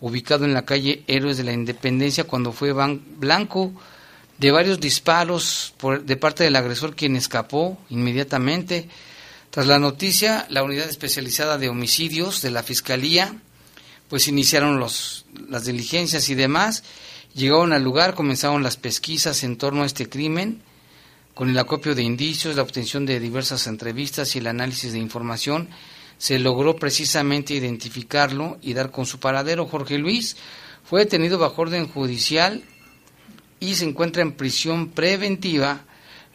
[0.00, 3.72] ubicado en la calle Héroes de la Independencia cuando fue blanco
[4.38, 8.88] de varios disparos por, de parte del agresor quien escapó inmediatamente.
[9.50, 13.34] Tras la noticia, la unidad especializada de homicidios de la Fiscalía
[14.08, 16.82] pues iniciaron los, las diligencias y demás
[17.34, 20.62] Llegaron al lugar, comenzaron las pesquisas en torno a este crimen,
[21.34, 25.68] con el acopio de indicios, la obtención de diversas entrevistas y el análisis de información,
[26.18, 29.66] se logró precisamente identificarlo y dar con su paradero.
[29.66, 30.36] Jorge Luis
[30.82, 32.64] fue detenido bajo orden judicial
[33.60, 35.84] y se encuentra en prisión preventiva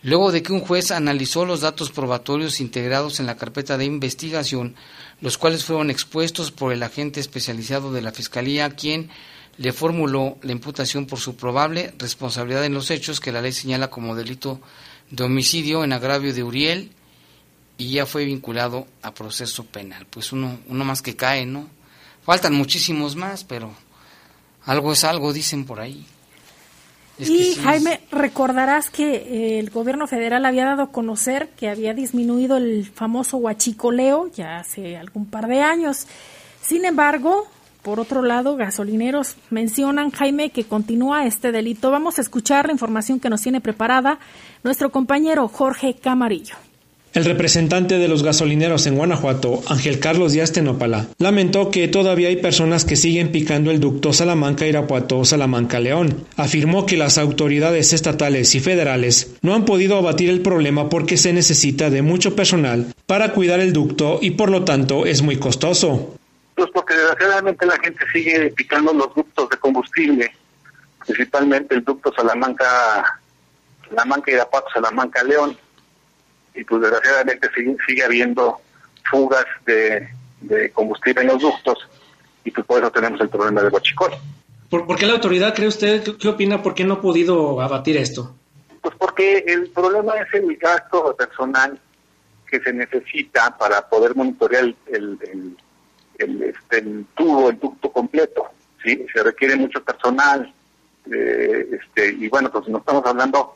[0.03, 4.75] luego de que un juez analizó los datos probatorios integrados en la carpeta de investigación,
[5.21, 9.09] los cuales fueron expuestos por el agente especializado de la Fiscalía, quien
[9.57, 13.89] le formuló la imputación por su probable responsabilidad en los hechos que la ley señala
[13.89, 14.59] como delito
[15.11, 16.91] de homicidio en agravio de Uriel
[17.77, 20.07] y ya fue vinculado a proceso penal.
[20.09, 21.67] Pues uno, uno más que cae, ¿no?
[22.23, 23.73] Faltan muchísimos más, pero
[24.65, 26.05] algo es algo, dicen por ahí.
[27.19, 32.57] y Jaime, recordarás que eh, el gobierno federal había dado a conocer que había disminuido
[32.57, 36.07] el famoso huachicoleo ya hace algún par de años.
[36.61, 37.47] Sin embargo,
[37.83, 41.91] por otro lado, gasolineros mencionan, Jaime, que continúa este delito.
[41.91, 44.19] Vamos a escuchar la información que nos tiene preparada
[44.63, 46.55] nuestro compañero Jorge Camarillo.
[47.13, 52.37] El representante de los gasolineros en Guanajuato, Ángel Carlos Díaz Tenopala, lamentó que todavía hay
[52.37, 56.25] personas que siguen picando el ducto Salamanca-Irapuato-Salamanca-León.
[56.37, 61.33] Afirmó que las autoridades estatales y federales no han podido abatir el problema porque se
[61.33, 66.15] necesita de mucho personal para cuidar el ducto y por lo tanto es muy costoso.
[66.55, 70.31] Pues porque desgraciadamente la gente sigue picando los ductos de combustible,
[71.05, 73.19] principalmente el ducto Salamanca,
[73.89, 75.57] Salamanca Irapuato, Salamanca León,
[76.53, 78.61] y pues desgraciadamente sigue, sigue habiendo
[79.09, 80.07] fugas de,
[80.41, 81.77] de combustible en los ductos
[82.45, 84.11] y pues por eso tenemos el problema de Bochicol.
[84.69, 87.61] ¿Por, ¿Por, qué la autoridad cree usted, qué, qué opina, por qué no ha podido
[87.61, 88.35] abatir esto?
[88.81, 91.79] Pues porque el problema es el gasto personal
[92.47, 95.57] que se necesita para poder monitorear el, el, el,
[96.17, 98.49] el, este, el tubo, el ducto completo.
[98.83, 99.05] ¿sí?
[99.13, 100.53] Se requiere mucho personal.
[101.11, 103.55] Eh, este, y bueno, pues no estamos hablando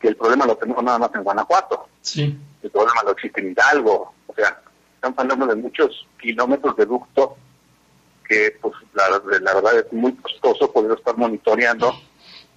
[0.00, 1.88] que el problema lo tenemos nada más en Guanajuato.
[2.00, 2.38] Sí.
[2.62, 4.14] El problema lo existe en Hidalgo.
[4.26, 4.60] O sea,
[4.94, 7.36] estamos hablando de muchos kilómetros de ducto
[8.26, 9.08] que pues la,
[9.40, 11.94] la verdad es muy costoso poder estar monitoreando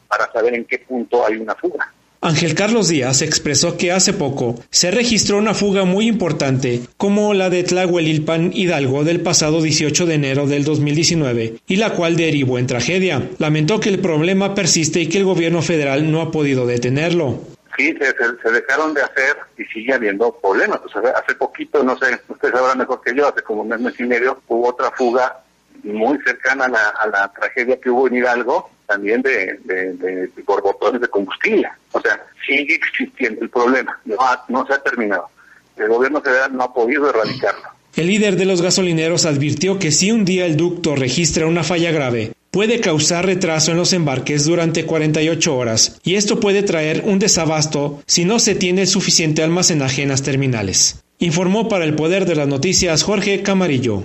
[0.08, 1.94] para saber en qué punto hay una fuga.
[2.24, 7.50] Ángel Carlos Díaz expresó que hace poco se registró una fuga muy importante, como la
[7.50, 12.68] de Tlahuelilpan Hidalgo del pasado 18 de enero del 2019, y la cual derivó en
[12.68, 13.28] tragedia.
[13.40, 17.40] Lamentó que el problema persiste y que el gobierno federal no ha podido detenerlo.
[17.76, 20.80] Sí, se, dejaron de hacer y sigue habiendo problemas.
[21.16, 24.40] Hace poquito, no sé, ustedes sabrán mejor que yo, hace como un mes y medio,
[24.48, 25.40] hubo otra fuga
[25.84, 30.30] muy cercana a la, a la tragedia que hubo en Hidalgo, también de, de, de,
[30.46, 31.68] borbotones de combustible.
[31.94, 35.30] O sea, sigue existiendo el problema, no, ha, no se ha terminado.
[35.78, 37.70] El gobierno federal no ha podido erradicarlo.
[37.96, 41.92] El líder de los gasolineros advirtió que si un día el ducto registra una falla
[41.92, 47.20] grave, puede causar retraso en los embarques durante 48 horas, y esto puede traer un
[47.20, 51.02] desabasto si no se tiene suficiente almacenaje en las terminales.
[51.20, 54.04] Informó para el Poder de las Noticias Jorge Camarillo.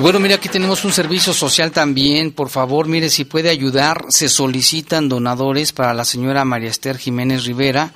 [0.00, 2.32] Bueno, mire, aquí tenemos un servicio social también.
[2.32, 7.44] Por favor, mire, si puede ayudar, se solicitan donadores para la señora María Esther Jiménez
[7.44, 7.92] Rivera,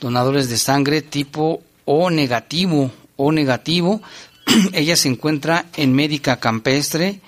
[0.00, 4.02] donadores de sangre tipo O negativo, O negativo.
[4.74, 7.22] Ella se encuentra en Médica Campestre.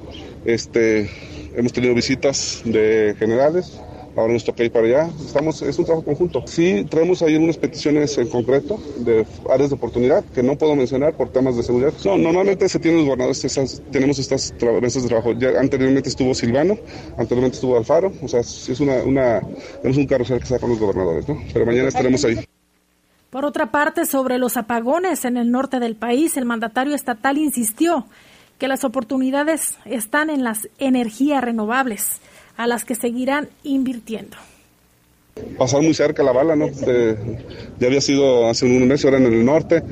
[0.43, 1.09] Este,
[1.55, 3.79] hemos tenido visitas de generales,
[4.17, 5.09] ahora nos toca ir para allá.
[5.23, 6.43] Estamos, es un trabajo conjunto.
[6.47, 11.13] Sí, traemos ahí unas peticiones en concreto de áreas de oportunidad que no puedo mencionar
[11.13, 11.93] por temas de seguridad.
[12.03, 15.33] No, normalmente se tienen los gobernadores, tenemos estas mesas de trabajo.
[15.33, 16.77] Ya anteriormente estuvo Silvano,
[17.17, 19.41] anteriormente estuvo Alfaro, o sea, es una, una
[19.81, 21.39] tenemos un carrusel que está con los gobernadores, ¿no?
[21.53, 22.37] Pero mañana estaremos ahí.
[23.29, 28.07] Por otra parte, sobre los apagones en el norte del país, el mandatario estatal insistió
[28.57, 32.19] que las oportunidades están en las energías renovables
[32.57, 34.35] a las que seguirán invirtiendo.
[35.57, 36.67] Pasar muy cerca la bala, ¿no?
[36.67, 37.15] De,
[37.79, 39.83] ya había sido hace un mes, ahora en el norte.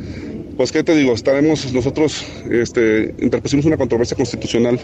[0.57, 1.11] Pues, ¿qué te digo?
[1.11, 4.79] Estaremos, nosotros este, interpusimos una controversia constitucional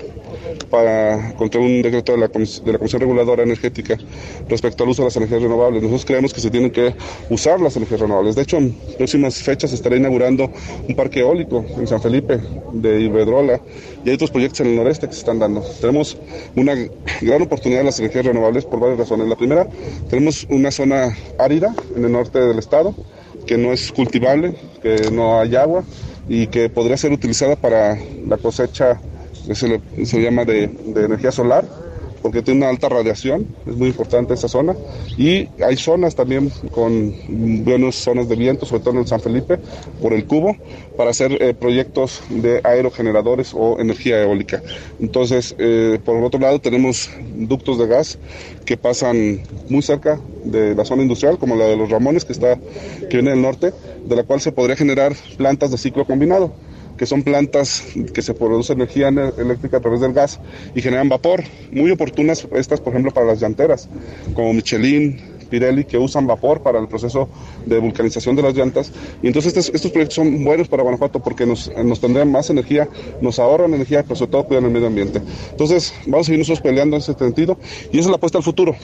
[0.70, 3.98] para contra un decreto de la, de la Comisión Reguladora Energética
[4.50, 5.82] respecto al uso de las energías renovables.
[5.82, 6.94] Nosotros creemos que se tienen que
[7.30, 8.36] usar las energías renovables.
[8.36, 10.52] De hecho, en próximas fechas estará inaugurando
[10.90, 12.42] un parque eólico en San Felipe
[12.74, 13.62] de Iberdrola
[14.04, 15.62] y hay otros proyectos en el noreste que se están dando.
[15.80, 16.18] Tenemos
[16.58, 16.76] una
[17.22, 19.26] gran oportunidad de las energías renovables por varias razones.
[19.30, 19.70] La primera,
[20.10, 22.94] tenemos una zona árida en el norte del estado
[23.52, 25.84] que no es cultivable, que no hay agua
[26.30, 29.02] y que podría ser utilizada para la cosecha,
[29.54, 31.66] se, le, llama de, energía solar,
[32.22, 34.76] porque tiene una alta radiación, es muy importante esa zona.
[35.18, 37.14] Y hay zonas también con
[37.64, 39.58] buenas zonas de viento, sobre todo en San Felipe,
[40.02, 40.56] por el cubo,
[40.98, 44.62] para hacer eh, proyectos de aerogeneradores o energía eólica.
[45.00, 48.18] Entonces, eh, por otro lado, tenemos ductos de gas
[48.66, 52.58] que pasan muy cerca de la zona industrial, como la de los Ramones, que, está,
[53.10, 53.74] que viene del norte,
[54.06, 56.54] de la cual se podría generar plantas de ciclo combinado
[57.02, 57.84] que son plantas
[58.14, 60.40] que se produce energía eléctrica a través del gas
[60.76, 61.44] y generan vapor.
[61.72, 63.90] Muy oportunas estas, por ejemplo, para las llanteras,
[64.36, 67.28] como Michelin, Pirelli, que usan vapor para el proceso
[67.66, 68.92] de vulcanización de las llantas.
[69.24, 72.88] Y entonces estos, proyectos son buenos para Guanajuato porque nos, nos tendrían más energía,
[73.20, 75.24] nos ahorran energía, pero sobre todo cuidan el medio ambiente.
[75.50, 77.58] Entonces vamos a seguir nosotros peleando en ese sentido
[77.92, 78.76] y esa es la apuesta al futuro.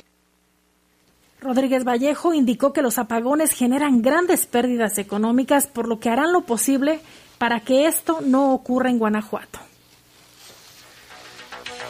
[1.39, 6.41] Rodríguez Vallejo indicó que los apagones generan grandes pérdidas económicas, por lo que harán lo
[6.41, 6.99] posible
[7.38, 9.59] para que esto no ocurra en Guanajuato.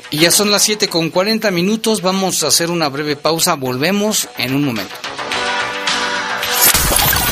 [0.10, 4.30] Y ya son las 7 con 40 minutos, vamos a hacer una breve pausa, volvemos
[4.38, 4.96] en un momento.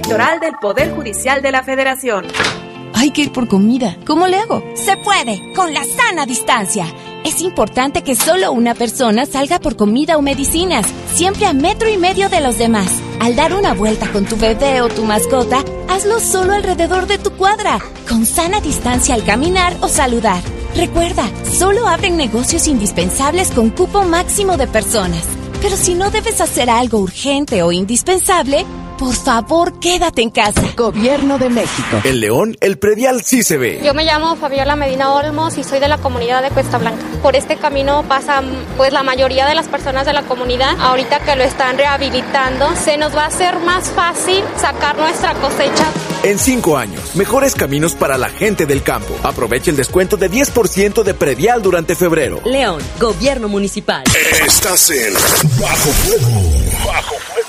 [0.00, 2.24] Electoral del Poder Judicial de la Federación.
[2.94, 3.98] Hay que ir por comida.
[4.06, 4.64] ¿Cómo le hago?
[4.74, 6.86] Se puede, con la sana distancia.
[7.22, 11.98] Es importante que solo una persona salga por comida o medicinas, siempre a metro y
[11.98, 12.90] medio de los demás.
[13.20, 17.32] Al dar una vuelta con tu bebé o tu mascota, hazlo solo alrededor de tu
[17.32, 17.78] cuadra,
[18.08, 20.40] con sana distancia al caminar o saludar.
[20.74, 25.24] Recuerda, solo abren negocios indispensables con cupo máximo de personas.
[25.60, 28.64] Pero si no debes hacer algo urgente o indispensable,
[29.00, 30.60] por favor, quédate en casa.
[30.76, 32.02] Gobierno de México.
[32.04, 33.80] En León, el predial sí se ve.
[33.82, 37.02] Yo me llamo Fabiola Medina Olmos y soy de la comunidad de Cuesta Blanca.
[37.22, 40.78] Por este camino pasan pues la mayoría de las personas de la comunidad.
[40.78, 45.86] Ahorita que lo están rehabilitando, se nos va a hacer más fácil sacar nuestra cosecha.
[46.22, 49.16] En cinco años, mejores caminos para la gente del campo.
[49.22, 52.42] Aprovecha el descuento de 10% de predial durante febrero.
[52.44, 54.04] León, Gobierno Municipal.
[54.46, 55.14] Estás en
[55.58, 56.86] Bajo Fuego.
[56.86, 57.39] Bajo Fuego.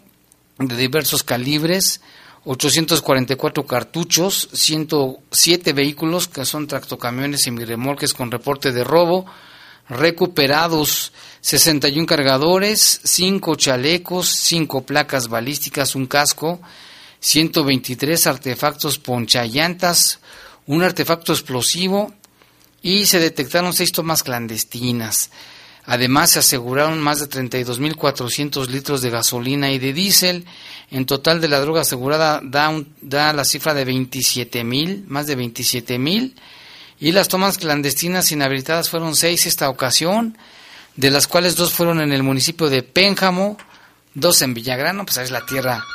[0.57, 2.01] de diversos calibres,
[2.45, 9.25] 844 cartuchos, 107 vehículos que son tractocamiones y remolques con reporte de robo,
[9.89, 11.11] recuperados
[11.41, 16.61] 61 cargadores, 5 chalecos, 5 placas balísticas, un casco,
[17.19, 20.19] 123 artefactos ponchallantas,
[20.67, 22.13] un artefacto explosivo
[22.81, 25.31] y se detectaron seis tomas clandestinas.
[25.85, 30.45] Además, se aseguraron más de 32.400 litros de gasolina y de diésel.
[30.91, 32.71] En total de la droga asegurada da,
[33.01, 36.33] da la cifra de 27.000, más de 27.000.
[36.99, 40.37] Y las tomas clandestinas inhabilitadas fueron seis esta ocasión,
[40.95, 43.57] de las cuales dos fueron en el municipio de Pénjamo,
[44.13, 45.85] dos en Villagrano, pues es la tierra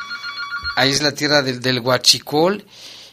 [0.77, 2.65] ahí es la tierra del, del Huachicol,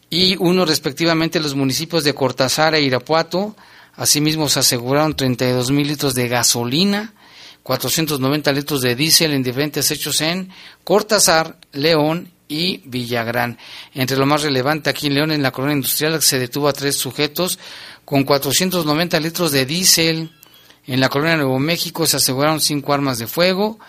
[0.10, 3.56] y uno respectivamente los municipios de Cortázar e Irapuato.
[3.96, 7.14] Asimismo se aseguraron 32 mil litros de gasolina,
[7.64, 10.50] 490 litros de diésel en diferentes hechos en
[10.84, 13.58] Cortázar, León y Villagrán.
[13.94, 16.98] Entre lo más relevante aquí en León, en la colonia industrial, se detuvo a tres
[16.98, 17.58] sujetos
[18.04, 20.32] con 490 litros de diésel.
[20.86, 23.80] En la colonia Nuevo México se aseguraron cinco armas de fuego.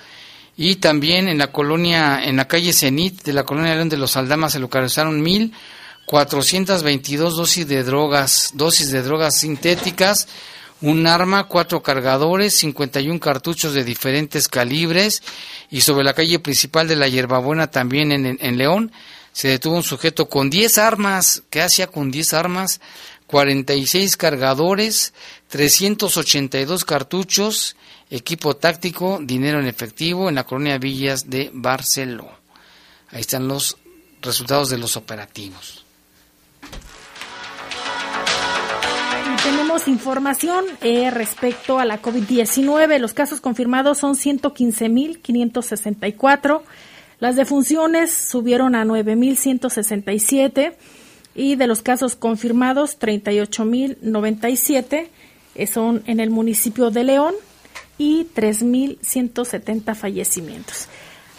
[0.57, 4.17] Y también en la colonia, en la calle Cenit de la colonia León de los
[4.17, 5.53] Aldamas se localizaron mil
[6.07, 10.29] 422 dosis de drogas, dosis de drogas sintéticas,
[10.83, 15.23] un arma, cuatro cargadores, 51 cartuchos de diferentes calibres
[15.71, 18.93] y sobre la calle principal de la Hierbabuena también en, León
[19.33, 22.81] se detuvo un sujeto con 10 armas, ¿qué hacía con 10 armas?
[23.29, 25.15] 46 cargadores,
[25.49, 27.77] 382 cartuchos,
[28.11, 32.31] equipo táctico, dinero en efectivo en la colonia Villas de Barceló.
[33.11, 33.79] Ahí están los
[34.21, 35.82] resultados de los operativos.
[39.87, 42.99] Información eh, respecto a la COVID-19.
[42.99, 46.63] Los casos confirmados son 115.564.
[47.19, 50.75] Las defunciones subieron a 9.167
[51.35, 55.09] y de los casos confirmados 38.097
[55.55, 57.35] eh, son en el municipio de León
[57.97, 60.89] y 3.170 fallecimientos.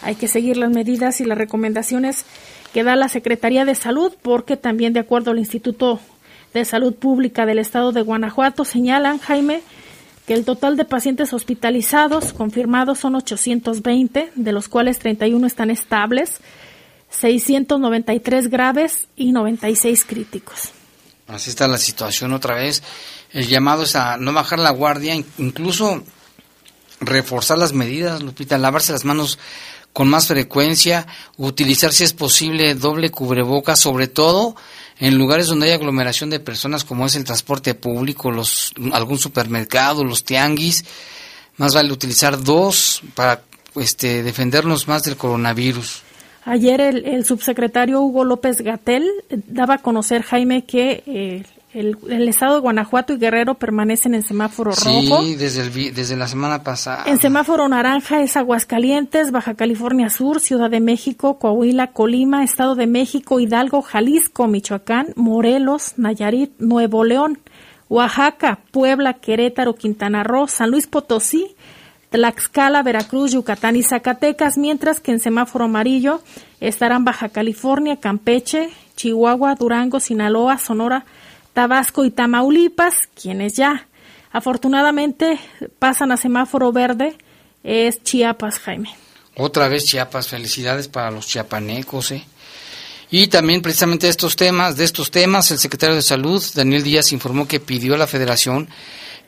[0.02, 2.24] Hay que seguir las medidas y las recomendaciones
[2.72, 6.00] que da la Secretaría de Salud porque también de acuerdo al Instituto
[6.54, 9.60] de Salud Pública del Estado de Guanajuato señalan, Jaime,
[10.26, 16.40] que el total de pacientes hospitalizados confirmados son 820, de los cuales 31 están estables,
[17.10, 20.70] 693 graves y 96 críticos.
[21.26, 22.82] Así está la situación otra vez.
[23.32, 26.04] El llamado es a no bajar la guardia, incluso
[27.00, 29.38] reforzar las medidas, Lupita, lavarse las manos
[29.92, 34.56] con más frecuencia, utilizar si es posible doble cubreboca, sobre todo
[34.98, 40.04] en lugares donde hay aglomeración de personas como es el transporte público, los algún supermercado,
[40.04, 40.84] los tianguis,
[41.56, 43.42] más vale utilizar dos para
[43.76, 46.02] este defendernos más del coronavirus.
[46.46, 51.42] Ayer el, subsecretario Hugo López Gatel daba a conocer, Jaime, que eh,
[51.74, 55.22] el, estado de Guanajuato y Guerrero permanecen en semáforo rojo.
[55.22, 57.02] Sí, desde, desde la semana pasada.
[57.06, 62.86] En semáforo naranja es Aguascalientes, Baja California Sur, Ciudad de México, Coahuila, Colima, Estado de
[62.86, 67.40] México, Hidalgo, Jalisco, Michoacán, Morelos, Nayarit, Nuevo León,
[67.88, 71.56] Oaxaca, Puebla, Querétaro, Quintana Roo, San Luis Potosí,
[72.10, 76.20] Tlaxcala, Veracruz, Yucatán y Zacatecas, mientras que en semáforo amarillo
[76.60, 81.04] estarán Baja California, Campeche, Chihuahua, Durango, Sinaloa, Sonora,
[81.54, 83.86] Tabasco y Tamaulipas, quienes ya
[84.32, 85.38] afortunadamente
[85.78, 87.16] pasan a semáforo verde,
[87.62, 88.90] es Chiapas, Jaime.
[89.36, 92.24] Otra vez Chiapas, felicidades para los chiapanecos, ¿eh?
[93.10, 97.12] Y también precisamente de estos temas, de estos temas, el secretario de Salud, Daniel Díaz,
[97.12, 98.68] informó que pidió a la Federación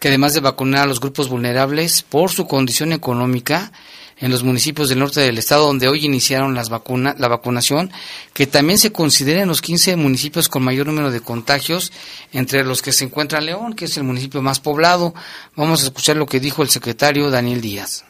[0.01, 3.73] que además de vacunar a los grupos vulnerables por su condición económica,
[4.19, 7.91] en los municipios del norte del estado donde hoy iniciaron las vacuna, la vacunación,
[8.33, 11.93] que también se consideren los 15 municipios con mayor número de contagios,
[12.33, 15.15] entre los que se encuentra León, que es el municipio más poblado.
[15.55, 18.05] Vamos a escuchar lo que dijo el secretario Daniel Díaz.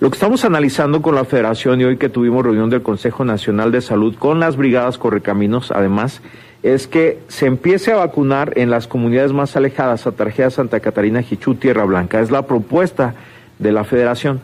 [0.00, 3.72] Lo que estamos analizando con la Federación y hoy que tuvimos reunión del Consejo Nacional
[3.72, 6.20] de Salud con las brigadas Correcaminos, además,
[6.62, 11.22] es que se empiece a vacunar en las comunidades más alejadas, a Tarjea, Santa Catarina,
[11.22, 12.20] Jichú, Tierra Blanca.
[12.20, 13.14] Es la propuesta
[13.58, 14.40] de la federación.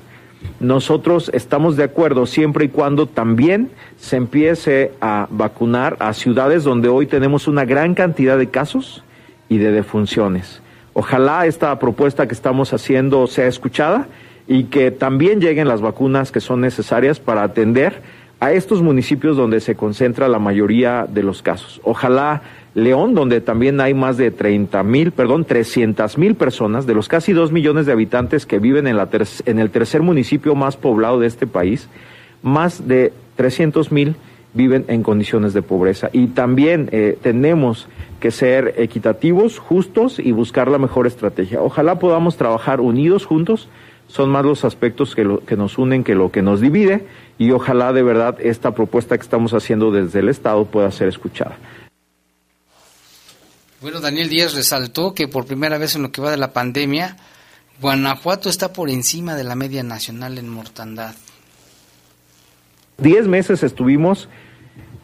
[0.61, 6.89] Nosotros estamos de acuerdo siempre y cuando también se empiece a vacunar a ciudades donde
[6.89, 9.03] hoy tenemos una gran cantidad de casos
[9.49, 10.63] y de defunciones.
[10.93, 14.07] Ojalá esta propuesta que estamos haciendo sea escuchada
[14.47, 18.03] y que también lleguen las vacunas que son necesarias para atender
[18.41, 21.81] a estos municipios donde se concentra la mayoría de los casos.
[21.83, 22.43] Ojalá
[22.75, 27.33] León, donde también hay más de 30 mil, perdón, 300 mil personas, de los casi
[27.33, 29.09] 2 millones de habitantes que viven en, la
[29.47, 31.89] en el tercer municipio más poblado de este país,
[32.43, 34.17] más de 300 mil
[34.55, 36.11] viven en condiciones de pobreza.
[36.13, 37.89] Y también eh, tenemos
[38.21, 41.61] que ser equitativos, justos y buscar la mejor estrategia.
[41.61, 43.69] Ojalá podamos trabajar unidos juntos.
[44.07, 47.05] Son más los aspectos que, que nos unen que lo que nos divide
[47.39, 51.57] y ojalá de verdad esta propuesta que estamos haciendo desde el Estado pueda ser escuchada.
[53.85, 57.19] Bueno, Daniel Díaz resaltó que por primera vez en lo que va de la pandemia,
[57.83, 61.15] Guanajuato está por encima de la media nacional en mortandad.
[62.97, 64.31] Diez meses estuvimos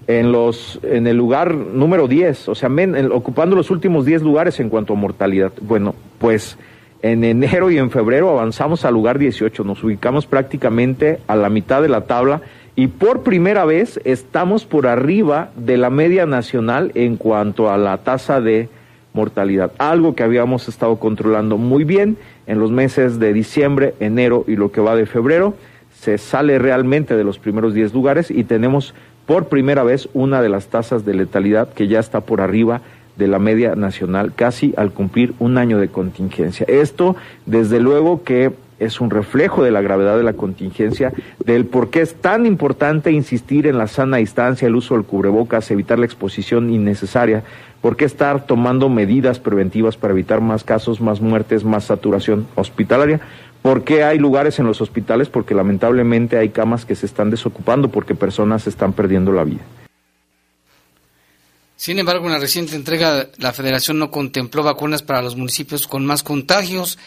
[0.06, 2.70] en los en el lugar número 10, o sea,
[3.12, 5.52] ocupando los últimos 10 lugares en cuanto a mortalidad.
[5.60, 6.56] Bueno, pues
[7.02, 11.82] en enero y en febrero avanzamos al lugar 18, nos ubicamos prácticamente a la mitad
[11.82, 12.40] de la tabla
[12.80, 17.98] y por primera vez estamos por arriba de la media nacional en cuanto a la
[17.98, 18.70] tasa de
[19.12, 22.16] mortalidad, algo que habíamos estado controlando muy bien
[22.46, 25.52] en los meses de diciembre, enero y lo que va de febrero,
[25.92, 28.94] se sale realmente de los primeros 10 lugares y tenemos
[29.26, 32.80] por primera vez una de las tasas de letalidad que ya está por arriba
[33.16, 36.64] de la media nacional, casi al cumplir un año de contingencia.
[36.66, 37.14] Esto,
[37.44, 41.12] desde luego que es un reflejo de la gravedad de la contingencia,
[41.44, 45.70] del por qué es tan importante insistir en la sana distancia, el uso del cubrebocas,
[45.70, 47.44] evitar la exposición innecesaria,
[47.80, 53.20] por qué estar tomando medidas preventivas para evitar más casos, más muertes, más saturación hospitalaria.
[53.62, 55.28] ¿Por qué hay lugares en los hospitales?
[55.28, 59.60] Porque lamentablemente hay camas que se están desocupando porque personas están perdiendo la vida.
[61.76, 66.04] Sin embargo, en la reciente entrega, la Federación no contempló vacunas para los municipios con
[66.04, 66.98] más contagios.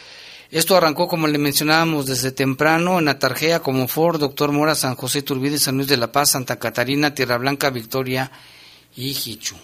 [0.54, 5.24] Esto arrancó, como le mencionábamos, desde temprano en Atarjea, como Ford, Doctor Mora, San José
[5.24, 8.30] Turbide, San Luis de la Paz, Santa Catarina, Tierra Blanca, Victoria
[8.96, 9.56] y Jichu.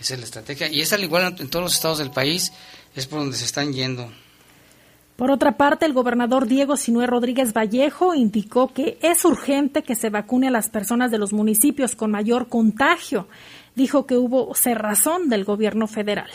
[0.00, 0.66] Esa es la estrategia.
[0.66, 2.52] Y es al igual en todos los estados del país,
[2.96, 4.10] es por donde se están yendo.
[5.14, 10.10] Por otra parte, el gobernador Diego Sinué Rodríguez Vallejo indicó que es urgente que se
[10.10, 13.28] vacune a las personas de los municipios con mayor contagio.
[13.76, 16.30] Dijo que hubo cerrazón del gobierno federal.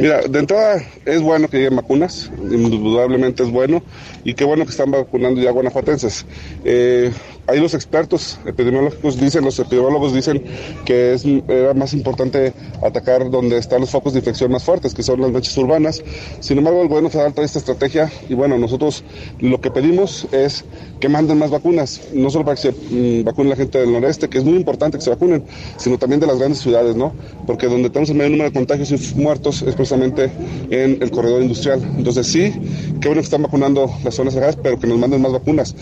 [0.00, 3.82] Mira, de entrada es bueno que lleguen vacunas, indudablemente es bueno,
[4.24, 6.26] y qué bueno que están vacunando ya guanajuatenses.
[6.64, 7.12] Eh,
[7.46, 10.42] ahí los expertos epidemiológicos dicen, los epidemiólogos dicen
[10.84, 11.16] que
[11.48, 15.30] era más importante atacar donde están los focos de infección más fuertes, que son las
[15.30, 16.02] manchas urbanas.
[16.40, 19.04] Sin embargo, el gobierno federal trae esta estrategia y bueno, nosotros
[19.40, 20.64] lo que pedimos es
[21.00, 24.28] que manden más vacunas, no solo para que se mm, vacune la gente del noreste,
[24.28, 25.44] que es muy importante que se vacunen,
[25.76, 27.12] sino también de las grandes ciudades, ¿no?
[27.46, 30.30] Porque donde tenemos el mayor número de contagios y muertos es precisamente
[30.70, 31.82] en el corredor industrial.
[31.98, 32.52] Entonces sí,
[33.00, 35.76] qué bueno que están vacunando las zonas alejadas, pero que nos manden más vacunas.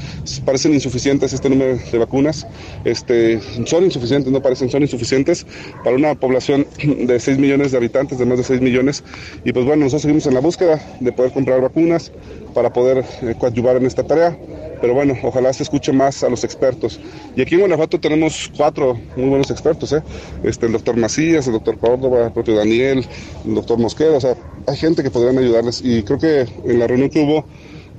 [0.44, 2.46] Parecen insuficientes este número de vacunas,
[2.84, 5.46] este, son insuficientes, no parecen, son insuficientes
[5.84, 9.04] para una población de 6 millones de habitantes, de más de 6 millones.
[9.44, 12.10] Y pues bueno, nosotros seguimos en la búsqueda de poder comprar vacunas
[12.54, 14.36] para poder eh, coadyuvar en esta tarea
[14.82, 16.98] pero bueno, ojalá se escuche más a los expertos.
[17.36, 20.02] Y aquí en Guanajuato tenemos cuatro muy buenos expertos, ¿eh?
[20.42, 23.06] Este, el doctor Macías, el doctor Córdoba, el propio Daniel,
[23.46, 24.34] el doctor Mosqueda, o sea,
[24.66, 27.46] hay gente que podrían ayudarles y creo que en la reunión que hubo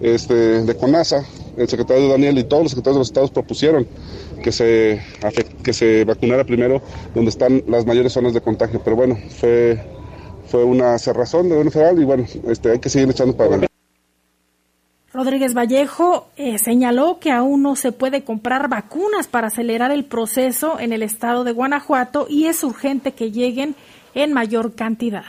[0.02, 1.26] este, de CONASA,
[1.56, 3.88] el secretario Daniel y todos los secretarios de los estados propusieron
[4.44, 5.02] que se,
[5.64, 6.82] que se vacunara primero
[7.16, 9.82] donde están las mayores zonas de contagio, pero bueno, fue,
[10.48, 13.73] fue una cerrazón de gobierno federal y bueno, este, hay que seguir echando para adelante.
[15.14, 20.80] Rodríguez Vallejo eh, señaló que aún no se puede comprar vacunas para acelerar el proceso
[20.80, 23.76] en el estado de Guanajuato y es urgente que lleguen
[24.16, 25.26] en mayor cantidad.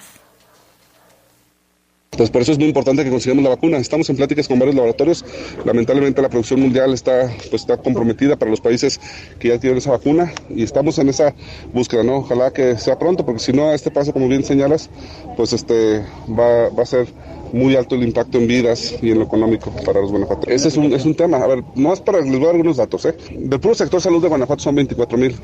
[2.13, 3.77] Entonces, por eso es muy importante que consigamos la vacuna.
[3.77, 5.25] Estamos en pláticas con varios laboratorios.
[5.65, 9.01] Lamentablemente, la producción mundial está, pues, está comprometida para los países
[9.41, 11.35] que ya tienen esa vacuna y estamos en esa
[11.73, 12.19] búsqueda, ¿no?
[12.19, 14.91] Ojalá que sea pronto, porque si no, a este paso, como bien señalas,
[15.37, 17.09] pues este va, va a ser
[17.55, 20.51] muy alto el impacto en vidas y en lo económico para los Guanajuato.
[20.51, 21.39] Ese es un, es un tema.
[21.39, 23.05] A ver, más para, les voy a dar algunos datos.
[23.07, 23.15] ¿eh?
[23.31, 25.35] Del puro sector salud de Guanajuato son 24 mil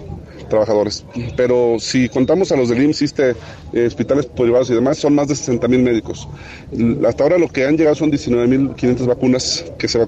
[0.51, 1.05] trabajadores.
[1.37, 3.15] Pero si contamos a los del IMSS,
[3.73, 6.29] eh, hospitales privados y demás, son más de 60 mil médicos.
[7.07, 10.01] Hasta ahora lo que han llegado son 19 mil 500 vacunas que se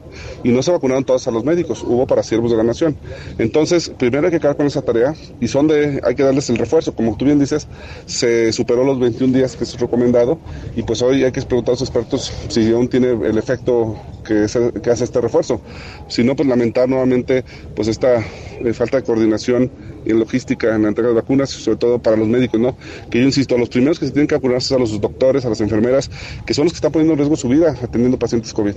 [0.42, 2.96] y no se vacunaron todas a los médicos, hubo para siervos de la nación.
[3.38, 6.58] Entonces, primero hay que acabar con esa tarea y son de, hay que darles el
[6.58, 6.94] refuerzo.
[6.94, 7.66] Como tú bien dices,
[8.06, 10.38] se superó los 21 días que es recomendado
[10.76, 13.96] y pues hoy hay que preguntar a los expertos si aún tiene el efecto
[14.80, 15.60] que, hace este refuerzo.
[16.08, 19.70] Si no, pues lamentar nuevamente pues esta eh, falta de coordinación
[20.04, 22.76] en logística en la entrega de vacunas, sobre todo para los médicos, ¿no?
[23.10, 25.48] Que yo insisto, los primeros que se tienen que vacunar son a los doctores, a
[25.48, 26.10] las enfermeras,
[26.46, 28.74] que son los que están poniendo en riesgo su vida atendiendo pacientes COVID.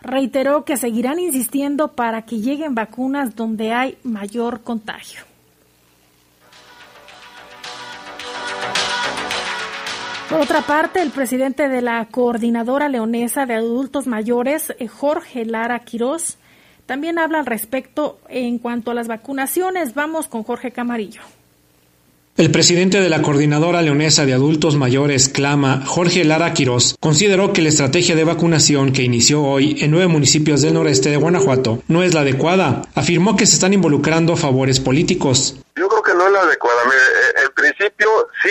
[0.00, 5.22] Reiteró que seguirán insistiendo para que lleguen vacunas donde hay mayor contagio.
[10.28, 15.78] Por otra parte, el presidente de la Coordinadora Leonesa de Adultos Mayores, eh, Jorge Lara
[15.78, 16.36] Quirós,
[16.84, 19.94] también habla al respecto en cuanto a las vacunaciones.
[19.94, 21.20] Vamos con Jorge Camarillo.
[22.36, 27.62] El presidente de la Coordinadora Leonesa de Adultos Mayores, Clama, Jorge Lara Quirós, consideró que
[27.62, 32.02] la estrategia de vacunación que inició hoy en nueve municipios del noreste de Guanajuato no
[32.02, 32.82] es la adecuada.
[32.94, 35.56] Afirmó que se están involucrando favores políticos.
[35.76, 36.82] Yo creo que no es la adecuada.
[36.82, 38.08] Eh, en principio,
[38.42, 38.50] sí,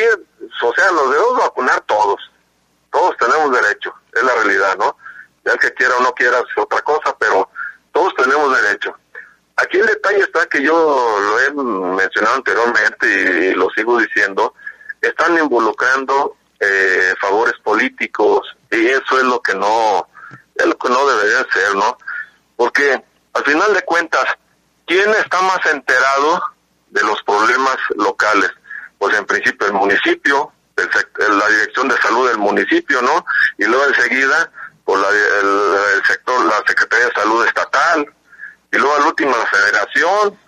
[0.63, 2.31] o sea, nos debemos vacunar todos.
[2.91, 4.97] Todos tenemos derecho, es la realidad, ¿no?
[5.43, 7.49] Ya el que quiera o no quiera es otra cosa, pero
[7.91, 8.95] todos tenemos derecho.
[9.57, 14.53] Aquí el detalle está que yo lo he mencionado anteriormente y, lo sigo diciendo,
[15.01, 20.07] están involucrando eh, favores políticos y eso es lo que no
[20.55, 21.97] es lo que no debería ser, ¿no?
[22.55, 23.03] porque
[23.33, 24.25] al final de cuentas,
[24.85, 26.41] ¿quién está más enterado
[26.89, 28.51] de los problemas locales?
[29.05, 33.23] Pues en principio el municipio, la dirección de salud del municipio, ¿no?
[33.59, 34.51] Y luego enseguida,
[34.83, 38.11] por pues, el, sector, la Secretaría de Salud Estatal,
[38.71, 40.39] y luego al último la Federación.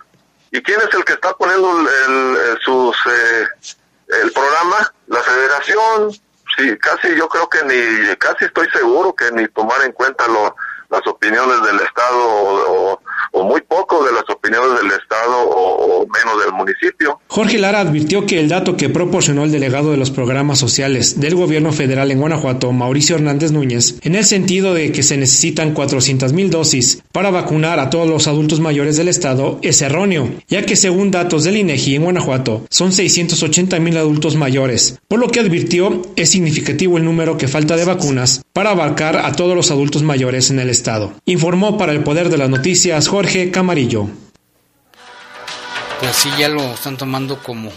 [0.50, 3.46] ¿Y quién es el que está poniendo el, sus, eh,
[4.24, 4.92] el programa?
[5.06, 6.10] La Federación.
[6.56, 10.56] Sí, casi yo creo que ni, casi estoy seguro que ni tomar en cuenta lo,
[10.90, 13.00] las opiniones del Estado o,
[13.44, 17.20] muy poco de las opiniones del Estado o, menos del municipio.
[17.28, 21.34] Jorge Lara advirtió que el dato que proporcionó el delegado de los programas sociales del
[21.34, 26.32] gobierno federal en Guanajuato, Mauricio Hernández Núñez, en el sentido de que se necesitan 400
[26.32, 30.76] mil dosis para vacunar a todos los adultos mayores del Estado, es erróneo, ya que
[30.76, 36.02] según datos del INEGI en Guanajuato, son 680 mil adultos mayores, por lo que advirtió
[36.16, 40.50] es significativo el número que falta de vacunas para abarcar a todos los adultos mayores
[40.50, 41.12] en el Estado.
[41.26, 44.08] Informó para el Poder de las Noticias Jorge Camarillo.
[46.00, 47.70] Pues sí, ya lo están tomando como,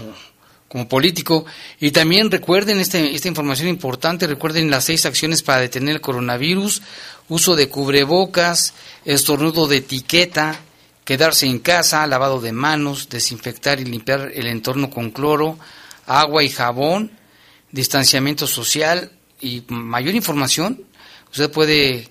[0.70, 1.45] como político.
[1.80, 6.82] Y también recuerden este, esta información importante, recuerden las seis acciones para detener el coronavirus,
[7.28, 8.74] uso de cubrebocas,
[9.04, 10.58] estornudo de etiqueta,
[11.04, 15.58] quedarse en casa, lavado de manos, desinfectar y limpiar el entorno con cloro,
[16.06, 17.12] agua y jabón,
[17.72, 20.82] distanciamiento social y mayor información.
[21.30, 22.08] Usted puede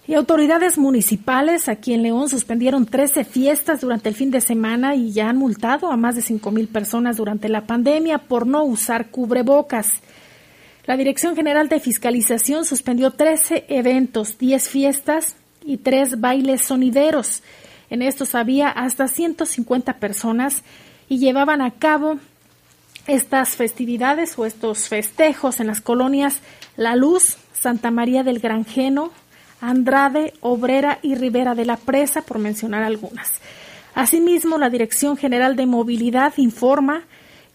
[0.10, 5.12] Y autoridades municipales aquí en León suspendieron 13 fiestas durante el fin de semana y
[5.12, 9.12] ya han multado a más de 5 mil personas durante la pandemia por no usar
[9.12, 9.88] cubrebocas.
[10.88, 15.36] La Dirección General de Fiscalización suspendió 13 eventos, 10 fiestas
[15.66, 17.44] y 3 bailes sonideros.
[17.90, 20.64] En estos había hasta 150 personas
[21.10, 22.20] y llevaban a cabo
[23.06, 26.40] estas festividades o estos festejos en las colonias
[26.78, 29.12] La Luz, Santa María del Granjeno,
[29.60, 33.42] Andrade, Obrera y Rivera de la Presa, por mencionar algunas.
[33.94, 37.04] Asimismo, la Dirección General de Movilidad informa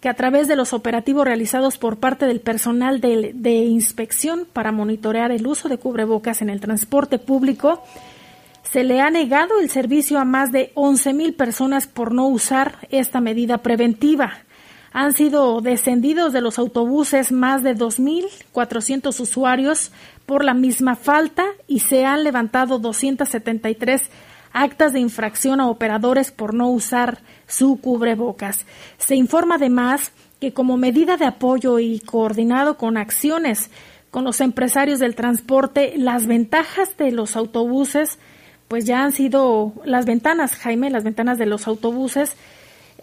[0.03, 5.31] que a través de los operativos realizados por parte del personal de, inspección para monitorear
[5.31, 7.85] el uso de cubrebocas en el transporte público,
[8.65, 13.21] se le ha negado el servicio a más de 11.000 personas por no usar esta
[13.21, 14.39] medida preventiva.
[14.93, 19.93] Han sido descendidos de los autobuses más de 2.400 usuarios
[20.27, 24.11] por la misma falta y se han levantado 273
[24.53, 28.67] actas de infracción a operadores por no usar su cubrebocas.
[28.99, 33.71] Se informa además que como medida de apoyo y coordinado con acciones
[34.13, 38.19] con los empresarios del transporte, las ventajas de los autobuses,
[38.69, 42.37] pues ya han sido, las ventanas, Jaime, las ventanas de los autobuses,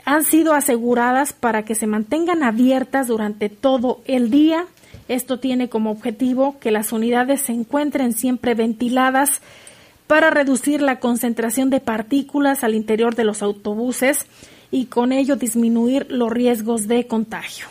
[0.05, 4.67] han sido aseguradas para que se mantengan abiertas durante todo el día.
[5.07, 9.41] Esto tiene como objetivo que las unidades se encuentren siempre ventiladas
[10.09, 14.25] para reducir la concentración de partículas al interior de los autobuses
[14.71, 17.67] y con ello disminuir los riesgos de contagio.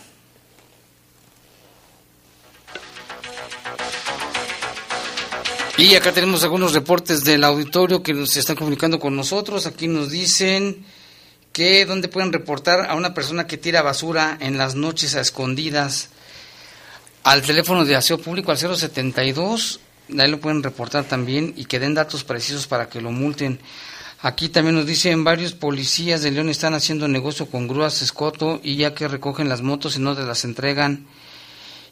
[5.79, 9.67] Y acá tenemos algunos reportes del auditorio que se están comunicando con nosotros.
[9.67, 10.85] Aquí nos dicen
[11.53, 16.11] que donde pueden reportar a una persona que tira basura en las noches a escondidas
[17.25, 19.81] al teléfono de aseo público al 072
[20.19, 23.61] ahí lo pueden reportar también y que den datos precisos para que lo multen.
[24.21, 28.77] Aquí también nos dicen varios policías de León están haciendo negocio con grúas escoto y
[28.77, 31.07] ya que recogen las motos y no te las entregan.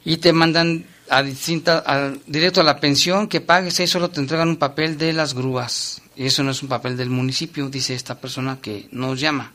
[0.04, 4.48] Y te mandan a distinta, directo a la pensión que pagues ahí solo te entregan
[4.48, 6.02] un papel de las grúas.
[6.16, 9.52] Y eso no es un papel del municipio dice esta persona que nos llama.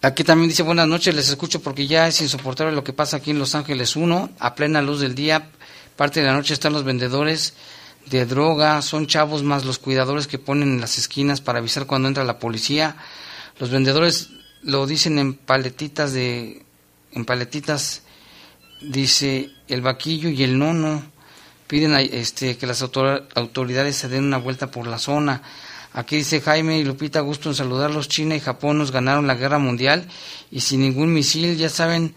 [0.00, 3.30] Aquí también dice buenas noches les escucho porque ya es insoportable lo que pasa aquí
[3.30, 5.50] en Los Ángeles 1 a plena luz del día
[5.96, 7.54] Parte de la noche están los vendedores
[8.06, 12.08] de droga, son chavos más los cuidadores que ponen en las esquinas para avisar cuando
[12.08, 12.96] entra la policía.
[13.58, 14.30] Los vendedores
[14.62, 16.64] lo dicen en paletitas de
[17.12, 18.02] en paletitas
[18.80, 21.02] dice el vaquillo y el nono
[21.66, 25.42] piden este que las autoridades se den una vuelta por la zona.
[25.92, 28.08] Aquí dice Jaime y Lupita, gusto en saludarlos.
[28.08, 30.08] China y Japón nos ganaron la guerra mundial
[30.50, 32.14] y sin ningún misil, ya saben,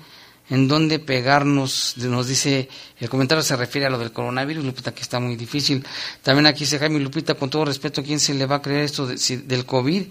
[0.50, 2.70] en dónde pegarnos, nos dice,
[3.00, 5.86] el comentario se refiere a lo del coronavirus, Lupita, que está muy difícil.
[6.22, 9.08] También aquí dice Jaime Lupita, con todo respeto, ¿quién se le va a creer esto
[9.08, 10.04] del COVID?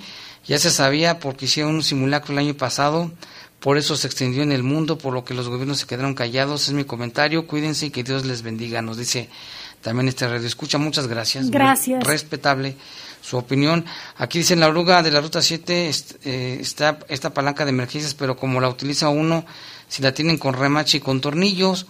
[0.47, 3.11] Ya se sabía porque hicieron un simulacro el año pasado,
[3.61, 6.68] por eso se extendió en el mundo, por lo que los gobiernos se quedaron callados.
[6.68, 9.28] Es mi comentario, cuídense y que Dios les bendiga, nos dice
[9.80, 10.78] también este radio escucha.
[10.78, 11.51] Muchas gracias.
[11.51, 12.05] Gracias.
[12.05, 12.76] respetable
[13.22, 13.84] su opinión.
[14.18, 15.91] Aquí dice en la oruga de la ruta 7
[16.24, 19.45] eh, está esta palanca de emergencias, pero como la utiliza uno,
[19.89, 21.87] si la tienen con remache y con tornillos,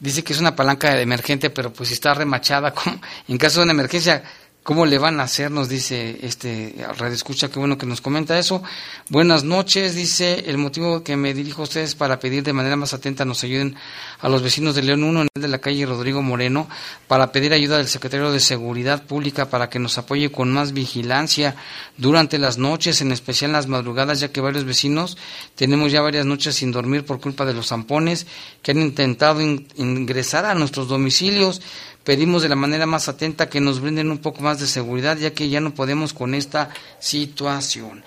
[0.00, 3.64] dice que es una palanca emergente, pero pues si está remachada, como, en caso de
[3.64, 4.22] una emergencia,
[4.68, 5.50] ¿Cómo le van a hacer?
[5.50, 8.62] Nos dice este Radio Escucha, qué bueno que nos comenta eso.
[9.08, 12.92] Buenas noches, dice, el motivo que me dirijo a ustedes para pedir de manera más
[12.92, 13.76] atenta nos ayuden
[14.20, 16.68] a los vecinos de León 1 en el de la calle Rodrigo Moreno
[17.06, 21.56] para pedir ayuda del secretario de Seguridad Pública para que nos apoye con más vigilancia
[21.96, 25.16] durante las noches, en especial en las madrugadas, ya que varios vecinos
[25.54, 28.26] tenemos ya varias noches sin dormir por culpa de los zampones
[28.60, 31.62] que han intentado ingresar a nuestros domicilios
[32.08, 35.34] pedimos de la manera más atenta que nos brinden un poco más de seguridad, ya
[35.34, 38.02] que ya no podemos con esta situación.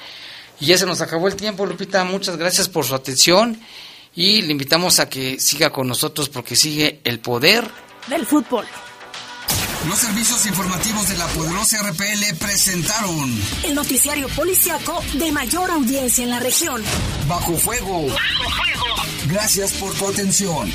[0.60, 2.04] Y ya se nos acabó el tiempo, Lupita.
[2.04, 3.62] Muchas gracias por su atención
[4.16, 7.70] y le invitamos a que siga con nosotros porque sigue el poder
[8.08, 8.66] del fútbol.
[9.88, 16.32] Los servicios informativos de la poderosa RPL presentaron el noticiario policiaco de mayor audiencia en
[16.32, 16.82] la región.
[17.28, 18.08] Bajo fuego.
[18.08, 18.96] Bajo fuego.
[19.28, 20.72] Gracias por tu atención.